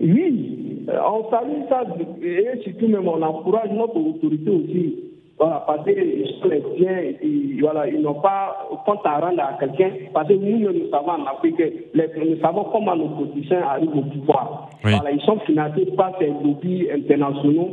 Oui, 0.00 0.45
on 0.96 1.30
salue 1.30 1.62
ça 1.68 1.82
et 2.22 2.60
surtout 2.62 2.88
même 2.88 3.06
on 3.08 3.22
encourage 3.22 3.70
notre 3.72 3.96
autorité 3.96 4.50
aussi. 4.50 4.96
Voilà, 5.38 5.62
parce 5.66 5.84
qu'ils 5.84 6.26
sont 6.40 6.48
les 6.48 6.62
biens 6.78 6.96
et 6.96 7.60
voilà, 7.60 7.86
ils 7.88 8.00
n'ont 8.00 8.14
pas 8.22 8.56
compte 8.86 9.00
à 9.04 9.18
rendre 9.20 9.42
à 9.42 9.52
quelqu'un. 9.60 9.90
Parce 10.14 10.28
que 10.28 10.32
nous, 10.32 10.60
nous 10.60 10.90
savons 10.90 11.10
en 11.10 11.26
Afrique, 11.26 11.58
les- 11.58 12.08
nous 12.24 12.40
savons 12.40 12.64
comment 12.72 12.96
nos 12.96 13.08
politiciens 13.08 13.60
arrivent 13.62 13.94
au 13.98 14.00
pouvoir. 14.00 14.70
Oui. 14.82 14.92
Voilà, 14.94 15.10
ils 15.10 15.20
sont 15.20 15.38
financés 15.40 15.86
par 15.94 16.12
ces 16.18 16.28
lobbies 16.28 16.88
internationaux 16.90 17.68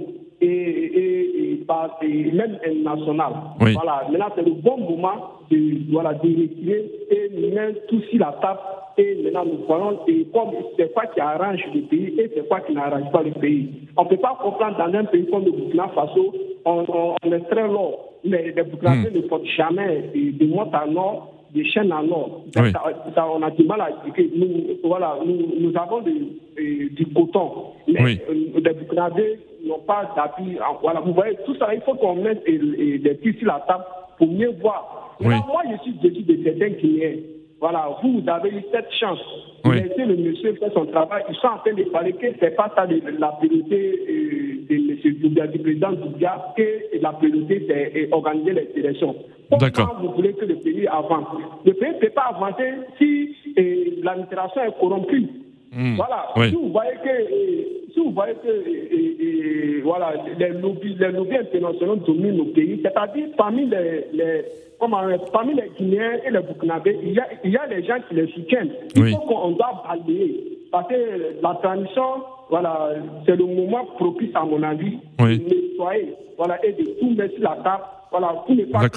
et, 0.46 1.00
et, 1.04 1.60
et 2.02 2.32
même 2.32 2.58
national. 2.84 3.34
Oui. 3.62 3.74
Voilà, 3.74 4.06
maintenant 4.12 4.28
c'est 4.36 4.46
le 4.46 4.52
bon 4.52 4.78
moment 4.78 5.18
de, 5.50 5.92
voilà, 5.92 6.14
de 6.14 6.20
retirer 6.28 6.92
et 7.10 7.52
mettre 7.54 7.86
tout 7.88 8.02
sur 8.10 8.20
la 8.20 8.34
table. 8.42 8.60
Et 8.98 9.18
maintenant 9.24 9.46
nous 9.46 9.66
voyons 9.68 10.00
et 10.08 10.26
comme 10.34 10.52
c'est 10.78 10.94
quoi 10.94 11.06
qui 11.08 11.20
arrange 11.20 11.62
le 11.74 11.82
pays 11.82 12.14
et 12.20 12.30
c'est 12.36 12.48
quoi 12.48 12.60
qui 12.62 12.74
n'arrange 12.74 13.12
pas 13.12 13.24
le 13.24 13.32
pays. 13.32 13.70
On 13.98 14.04
ne 14.04 14.10
peut 14.10 14.18
pas 14.18 14.38
comprendre 14.42 14.78
dans 14.78 14.94
un 14.98 15.06
pays 15.06 15.26
comme 15.32 15.46
le 15.46 15.52
Burkina 15.52 15.88
Faso, 15.96 16.34
on, 16.66 16.84
on, 16.88 17.16
on 17.24 17.32
est 17.32 17.40
très 17.50 17.68
long, 17.68 17.96
mais 18.24 18.44
les 18.56 18.64
Burkinabés 18.64 19.12
ne 19.16 19.22
portent 19.22 19.46
jamais 19.58 20.10
de, 20.14 20.46
de 20.46 20.76
à 20.76 20.86
nord, 20.88 21.34
de 21.56 21.64
chaîne 21.64 21.92
à 21.92 22.02
nord. 22.04 22.44
Oui. 22.56 22.72
Ça, 22.72 22.82
ça, 23.16 23.28
on 23.34 23.42
a 23.42 23.50
du 23.52 23.64
mal 23.64 23.82
à 23.82 23.90
expliquer. 23.90 24.30
Nous, 24.36 24.78
voilà, 24.84 25.18
nous, 25.26 25.40
nous 25.60 25.78
avons 25.78 26.02
du 26.02 27.06
coton, 27.16 27.50
mais 27.88 28.04
Oui. 28.04 28.20
euh, 28.30 28.34
les 28.64 28.74
Burkinabés 28.74 29.40
n'ont 29.68 29.80
pas 29.80 30.12
d'appui. 30.16 30.58
Voilà, 30.82 31.00
vous 31.02 31.14
voyez, 31.14 31.38
tout 31.46 31.56
ça, 31.56 31.74
il 31.74 31.82
faut 31.82 31.96
qu'on 31.96 32.16
mette 32.16 32.44
des 32.46 33.18
pieds 33.22 33.34
sur 33.40 33.48
la 33.48 33.64
table 33.68 33.86
pour 34.18 34.28
mieux 34.28 34.54
voir. 34.62 35.16
Oui. 35.20 35.28
Maintenant, 35.28 35.54
Moi, 35.54 35.62
je 35.72 35.84
suis 35.84 35.94
déçu 35.94 36.24
de 36.24 36.44
certains 36.44 36.70
Guinéens. 36.70 37.18
Voilà, 37.60 37.98
vous, 38.04 38.20
vous 38.20 38.30
avez 38.30 38.50
eu 38.50 38.62
cette 38.74 38.92
chance. 39.00 39.20
Oui. 39.64 39.82
laissez 39.82 40.04
le 40.04 40.18
monsieur 40.18 40.54
faire 40.56 40.74
son 40.74 40.86
travail. 40.88 41.24
Ils 41.30 41.36
sont 41.36 41.48
en 41.48 41.60
train 41.60 41.74
de 41.74 41.84
parler 41.84 42.12
que 42.12 42.28
ce 42.38 42.42
n'est 42.44 42.52
pas 42.52 42.70
ça 42.76 42.86
la 42.86 43.28
priorité 43.30 44.02
euh, 44.10 44.66
de 44.70 45.48
du 45.48 45.60
président 45.60 45.94
Doumbia, 45.94 46.54
que 46.58 47.00
la 47.02 47.14
priorité, 47.14 47.66
c'est 47.66 48.02
euh, 48.02 48.08
organiser 48.12 48.52
les 48.52 48.70
élections. 48.76 49.16
D'accord. 49.52 49.98
Vous 50.02 50.12
voulez 50.12 50.34
que 50.34 50.44
le 50.44 50.56
pays 50.56 50.88
avance? 50.88 51.28
Le 51.64 51.74
pays 51.74 51.94
ne 51.94 52.00
peut 52.00 52.10
pas 52.10 52.34
avancer 52.36 52.74
si 52.98 53.34
euh, 53.58 54.02
l'administration 54.04 54.64
est 54.64 54.80
corrompue. 54.80 55.30
Hmm. 55.72 55.96
Voilà. 55.96 56.28
Oui. 56.36 56.50
Si 56.50 56.56
vous 56.56 56.70
voyez 56.70 56.98
que, 57.02 57.10
euh, 57.10 57.83
si 57.94 58.00
vous 58.00 58.12
voyez 58.12 58.34
que 58.44 59.82
voilà, 59.84 60.14
les 60.40 60.50
lobbies, 60.50 60.96
les 61.00 61.12
lobbies 61.12 61.38
internationaux 61.38 61.96
dominent 61.98 62.38
nos 62.38 62.46
pays, 62.46 62.80
c'est-à-dire 62.82 63.28
parmi 63.38 63.66
les, 63.66 64.06
les 64.14 64.42
comment, 64.80 65.02
parmi 65.32 65.54
les 65.54 65.70
Guinéens 65.78 66.20
et 66.26 66.32
les 66.32 66.40
Burkinabés, 66.40 66.98
il 67.04 67.14
y 67.14 67.20
a, 67.20 67.28
il 67.44 67.52
y 67.52 67.58
a 67.58 67.68
des 67.68 67.84
gens 67.84 67.98
qui 68.08 68.16
les 68.16 68.28
soutiennent. 68.28 68.72
Il 68.96 69.02
Oui. 69.04 69.12
faut 69.12 69.20
qu'on 69.22 69.52
doit 69.52 69.84
balayer. 69.88 70.60
Parce 70.72 70.88
que 70.88 70.96
la 71.42 71.54
transition, 71.62 72.24
voilà, 72.50 72.90
c'est 73.26 73.36
le 73.36 73.46
moment 73.46 73.86
propice, 73.98 74.32
à 74.36 74.44
mon 74.44 74.64
avis, 74.64 74.98
Oui. 75.22 75.40
de 75.40 75.44
nettoyer 75.44 76.14
voilà, 76.38 76.58
et 76.66 76.72
de 76.74 76.84
tout 77.00 77.12
mettre 77.16 77.36
sur 77.36 77.44
la 77.44 77.58
table. 77.64 77.84
Voilà, 78.12 78.28
pour 78.46 78.56
ne 78.56 78.64
pas 78.66 78.88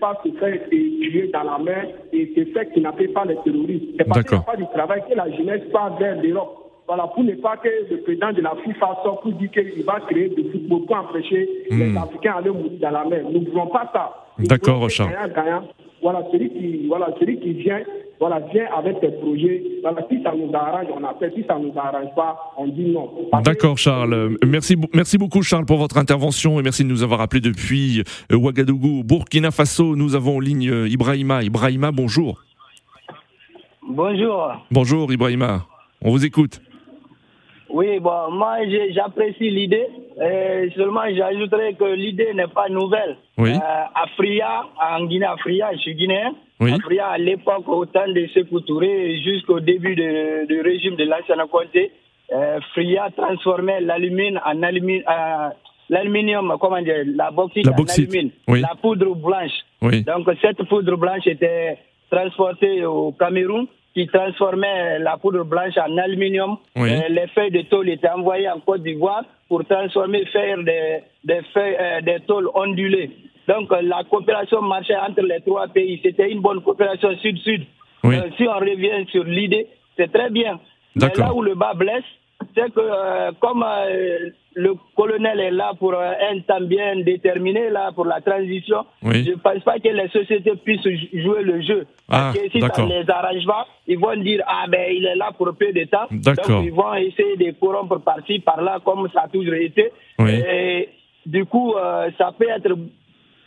pas 0.00 0.20
se 0.24 0.30
faire 0.38 0.68
tuer 0.70 1.30
dans 1.34 1.42
la 1.42 1.58
mer 1.58 1.86
et 2.14 2.32
se 2.34 2.44
faire 2.52 2.70
kidnapper 2.72 3.08
par 3.08 3.26
les 3.26 3.36
terroristes. 3.44 3.90
C'est 3.98 4.08
parce 4.08 4.22
qu'il 4.22 4.38
n'y 4.38 4.42
a 4.42 4.46
pas 4.46 4.56
du 4.56 4.64
travail 4.74 5.02
que 5.08 5.14
la 5.14 5.30
jeunesse 5.32 5.64
part 5.70 5.98
vers 5.98 6.20
l'Europe. 6.22 6.63
Voilà, 6.86 7.06
pour 7.14 7.24
ne 7.24 7.32
pas 7.36 7.56
que 7.56 7.68
le 7.90 8.02
président 8.02 8.32
de 8.32 8.42
la 8.42 8.54
FIFA 8.62 8.98
sorte 9.02 9.22
pour 9.22 9.32
dire 9.32 9.50
qu'il 9.50 9.84
va 9.84 10.00
créer 10.00 10.28
du 10.28 10.50
football 10.50 10.84
pour 10.86 10.96
empêcher 10.96 11.48
les 11.70 11.96
Africains 11.96 12.34
d'aller 12.36 12.50
mourir 12.50 12.78
dans 12.80 12.90
la 12.90 13.04
mer. 13.04 13.24
Nous 13.30 13.40
ne 13.40 13.50
voulons 13.50 13.68
pas 13.68 13.90
ça. 13.92 14.12
Hmm. 14.38 14.44
D'accord, 14.44 14.86
gagnant-gagnant. 14.88 15.68
Voilà, 16.02 16.22
celui 16.30 16.50
qui, 16.50 16.86
voilà, 16.86 17.08
celui 17.18 17.40
qui 17.40 17.54
vient, 17.54 17.80
voilà, 18.20 18.40
vient 18.52 18.66
avec 18.76 18.98
ses 19.00 19.12
projets. 19.12 19.62
Voilà, 19.80 20.06
si 20.10 20.22
ça 20.22 20.34
nous 20.36 20.50
arrange, 20.52 20.86
on 20.94 21.02
appelle. 21.02 21.32
Si 21.34 21.42
ça 21.48 21.58
ne 21.58 21.68
nous 21.68 21.72
arrange 21.78 22.14
pas, 22.14 22.36
on 22.58 22.68
dit 22.68 22.90
non. 22.90 23.10
D'accord 23.42 23.78
Charles. 23.78 24.36
Merci, 24.46 24.76
merci 24.92 25.16
beaucoup 25.16 25.42
Charles 25.42 25.64
pour 25.64 25.78
votre 25.78 25.96
intervention 25.96 26.60
et 26.60 26.62
merci 26.62 26.84
de 26.84 26.90
nous 26.90 27.02
avoir 27.02 27.22
appelé 27.22 27.40
depuis 27.40 28.02
euh, 28.30 28.36
Ouagadougou, 28.36 29.02
Burkina 29.02 29.50
Faso. 29.50 29.96
Nous 29.96 30.14
avons 30.14 30.36
en 30.36 30.40
ligne 30.40 30.68
euh, 30.68 30.88
Ibrahima. 30.88 31.42
Ibrahima, 31.42 31.90
bonjour. 31.90 32.42
Bonjour. 33.88 34.52
Bonjour 34.70 35.10
Ibrahima. 35.10 35.62
On 36.02 36.10
vous 36.10 36.26
écoute. 36.26 36.60
Oui, 37.76 37.98
bon, 37.98 38.30
moi 38.30 38.58
j'apprécie 38.96 39.50
l'idée. 39.50 39.86
Seulement, 40.76 41.02
j'ajouterais 41.12 41.74
que 41.74 41.84
l'idée 42.02 42.32
n'est 42.34 42.46
pas 42.58 42.68
nouvelle. 42.68 43.16
Oui. 43.36 43.50
Euh, 43.52 44.02
Afria, 44.04 44.52
en 44.80 45.04
Guinée, 45.06 45.26
Afria, 45.26 45.70
je 45.72 45.78
suis 45.78 45.94
guinéen. 45.94 46.32
Oui. 46.60 46.72
Afria, 46.72 47.06
à 47.08 47.18
l'époque, 47.18 47.66
au 47.68 47.84
temps 47.86 48.06
de 48.08 48.26
Sékou 48.32 48.60
Touré, 48.60 49.18
jusqu'au 49.26 49.58
début 49.60 49.96
de- 49.96 50.46
du 50.46 50.60
régime 50.60 50.94
de 50.96 51.04
l'ancien 51.04 51.36
Conté, 51.50 51.90
euh, 52.32 52.60
Fria 52.72 53.08
transformait 53.16 53.80
l'alumine 53.80 54.40
en 54.44 54.62
alumine. 54.62 55.02
euh, 55.08 55.48
L'aluminium, 55.90 56.56
comment 56.58 56.80
dire, 56.80 57.02
la 57.20 57.30
bauxite 57.30 57.66
La 57.66 57.72
en 57.72 57.84
alumine, 57.84 58.30
oui. 58.48 58.60
la 58.62 58.72
poudre 58.80 59.14
blanche. 59.16 59.52
Oui. 59.82 60.02
Donc 60.04 60.26
cette 60.40 60.62
poudre 60.70 60.96
blanche 60.96 61.26
était 61.26 61.76
transportée 62.10 62.86
au 62.86 63.12
Cameroun 63.12 63.66
qui 63.94 64.06
transformait 64.08 64.98
la 64.98 65.16
poudre 65.16 65.44
blanche 65.44 65.76
en 65.78 65.96
aluminium. 65.98 66.56
Oui. 66.76 66.90
Euh, 66.92 67.08
les 67.10 67.28
feuilles 67.28 67.52
de 67.52 67.62
tôle 67.62 67.88
étaient 67.88 68.08
envoyées 68.08 68.48
en 68.50 68.58
Côte 68.60 68.82
d'Ivoire 68.82 69.22
pour 69.48 69.64
transformer, 69.64 70.24
faire 70.26 70.58
des, 70.64 70.98
des 71.24 71.40
feuilles, 71.52 71.76
euh, 71.80 72.00
des 72.00 72.18
tôles 72.26 72.48
ondulées. 72.54 73.10
Donc 73.46 73.70
euh, 73.72 73.82
la 73.82 74.02
coopération 74.04 74.60
marchait 74.62 74.96
entre 74.96 75.22
les 75.22 75.40
trois 75.42 75.68
pays. 75.68 76.00
C'était 76.02 76.30
une 76.30 76.40
bonne 76.40 76.60
coopération 76.62 77.16
sud-sud. 77.18 77.62
Oui. 78.02 78.16
Si 78.36 78.46
on 78.48 78.58
revient 78.58 79.06
sur 79.10 79.24
l'idée, 79.24 79.68
c'est 79.96 80.12
très 80.12 80.28
bien. 80.30 80.58
Mais 80.96 81.08
là 81.16 81.32
où 81.32 81.42
le 81.42 81.54
bas 81.54 81.74
blesse, 81.74 82.04
c'est 82.54 82.72
que 82.72 83.32
comme 83.40 83.64
le 84.56 84.74
colonel 84.96 85.40
est 85.40 85.50
là 85.50 85.72
pour 85.78 85.94
un 85.94 86.38
temps 86.46 86.60
bien 86.60 86.96
déterminé, 86.96 87.70
là 87.70 87.90
pour 87.94 88.04
la 88.06 88.20
transition, 88.20 88.84
Oui. 89.02 89.24
je 89.24 89.30
ne 89.30 89.36
pense 89.36 89.62
pas 89.64 89.78
que 89.78 89.88
les 89.88 90.08
sociétés 90.08 90.52
puissent 90.64 90.82
jou- 90.82 91.18
jouer 91.22 91.42
le 91.42 91.60
jeu. 91.62 91.86
Ah, 92.08 92.32
Parce 92.32 92.38
que 92.38 92.50
si 92.50 92.60
ça 92.60 92.68
d'accord. 92.68 92.86
ne 92.88 93.00
les 93.02 93.10
arrange 93.10 93.46
pas, 93.46 93.66
ils 93.86 93.98
vont 93.98 94.16
dire 94.16 94.42
ah 94.46 94.66
ben 94.68 94.92
il 94.94 95.06
est 95.06 95.14
là 95.16 95.30
pour 95.36 95.50
peu 95.58 95.72
de 95.72 95.84
temps. 95.84 96.06
D'accord. 96.10 96.48
Donc 96.48 96.64
ils 96.66 96.72
vont 96.72 96.94
essayer 96.94 97.36
de 97.36 97.50
corrompre 97.58 97.98
par-ci, 98.00 98.40
par-là, 98.40 98.78
comme 98.84 99.08
ça 99.12 99.22
a 99.22 99.28
toujours 99.28 99.54
été. 99.54 99.90
Oui. 100.18 100.32
Et 100.32 100.90
du 101.24 101.46
coup, 101.46 101.74
euh, 101.74 102.10
ça 102.18 102.32
peut 102.38 102.48
être 102.48 102.76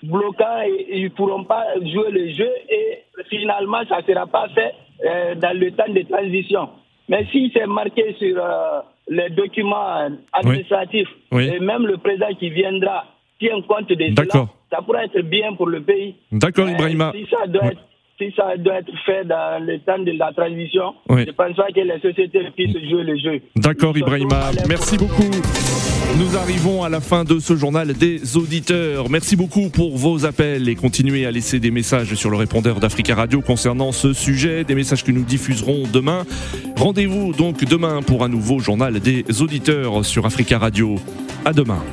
bloquant 0.04 0.62
et 0.66 0.98
ils 0.98 1.04
ne 1.06 1.10
pourront 1.10 1.44
pas 1.44 1.66
jouer 1.82 2.12
le 2.12 2.30
jeu 2.32 2.50
et 2.70 3.04
finalement 3.30 3.80
ça 3.90 3.98
ne 4.00 4.04
sera 4.14 4.26
pas 4.26 4.48
fait 4.50 4.74
euh, 5.06 5.36
dans 5.36 5.58
le 5.58 5.72
temps 5.72 5.92
de 5.92 6.02
transition. 6.02 6.70
Mais 7.10 7.26
si 7.32 7.52
c'est 7.54 7.68
marqué 7.68 8.16
sur 8.20 8.38
euh, 8.44 8.82
les 9.08 9.30
documents 9.30 10.10
administratifs 10.34 11.08
Oui. 11.32 11.48
et 11.54 11.60
même 11.60 11.86
le 11.86 11.98
président 11.98 12.34
qui 12.40 12.50
viendra 12.50 13.06
tient 13.40 13.62
compte 13.62 13.90
de 13.90 14.14
cela, 14.18 14.48
ça 14.72 14.82
pourrait 14.82 15.06
être 15.06 15.22
bien 15.22 15.54
pour 15.54 15.68
le 15.68 15.82
pays. 15.82 16.16
D'accord 16.32 16.70
Ibrahima. 16.70 17.12
Si 17.16 17.28
ça 17.30 17.48
doit 17.48 17.68
être 17.68 17.82
si 18.18 18.34
ça 18.36 18.58
doit 18.58 18.80
être 18.80 18.92
fait 19.06 19.26
dans 19.26 19.64
le 19.64 19.80
temps 19.80 20.00
de 20.00 20.12
la 20.18 20.32
transition, 20.34 20.96
Oui. 21.10 21.24
je 21.28 21.32
pense 21.32 21.56
pas 21.56 21.68
que 21.74 21.80
les 21.82 22.00
sociétés 22.02 22.40
puissent 22.56 22.90
jouer 22.90 23.04
le 23.04 23.18
jeu. 23.18 23.42
D'accord 23.56 23.96
Ibrahima, 23.98 24.52
merci 24.68 24.98
beaucoup. 24.98 25.30
Nous 26.18 26.36
arrivons 26.38 26.84
à 26.84 26.90
la 26.90 27.00
fin 27.02 27.24
de 27.26 27.38
ce 27.38 27.56
journal 27.56 27.94
des 27.94 28.38
auditeurs. 28.38 29.10
Merci 29.10 29.36
beaucoup 29.36 29.70
pour 29.70 29.98
vos 29.98 30.26
appels 30.26 30.68
et 30.68 30.76
continuez 30.76 31.26
à 31.26 31.32
laisser 31.32 31.60
des 31.60 31.70
messages 31.70 32.14
sur 32.16 32.30
le 32.32 32.38
répondeur 32.38 32.80
d'Africa 32.80 33.14
Radio 33.14 33.42
concernant 33.42 33.92
ce 33.92 34.14
sujet, 34.14 34.64
des 34.64 34.74
messages 34.74 35.04
que 35.04 35.12
nous 35.12 35.24
diffuserons 35.24 35.84
demain. 35.92 36.24
Rendez-vous 36.78 37.34
donc 37.34 37.64
demain 37.66 38.02
pour 38.02 38.24
un 38.24 38.30
nouveau 38.30 38.60
journal 38.60 39.00
des 39.00 39.26
auditeurs 39.42 40.06
sur 40.06 40.26
Africa 40.26 40.58
Radio. 40.58 40.96
À 41.46 41.54
demain. 41.54 41.84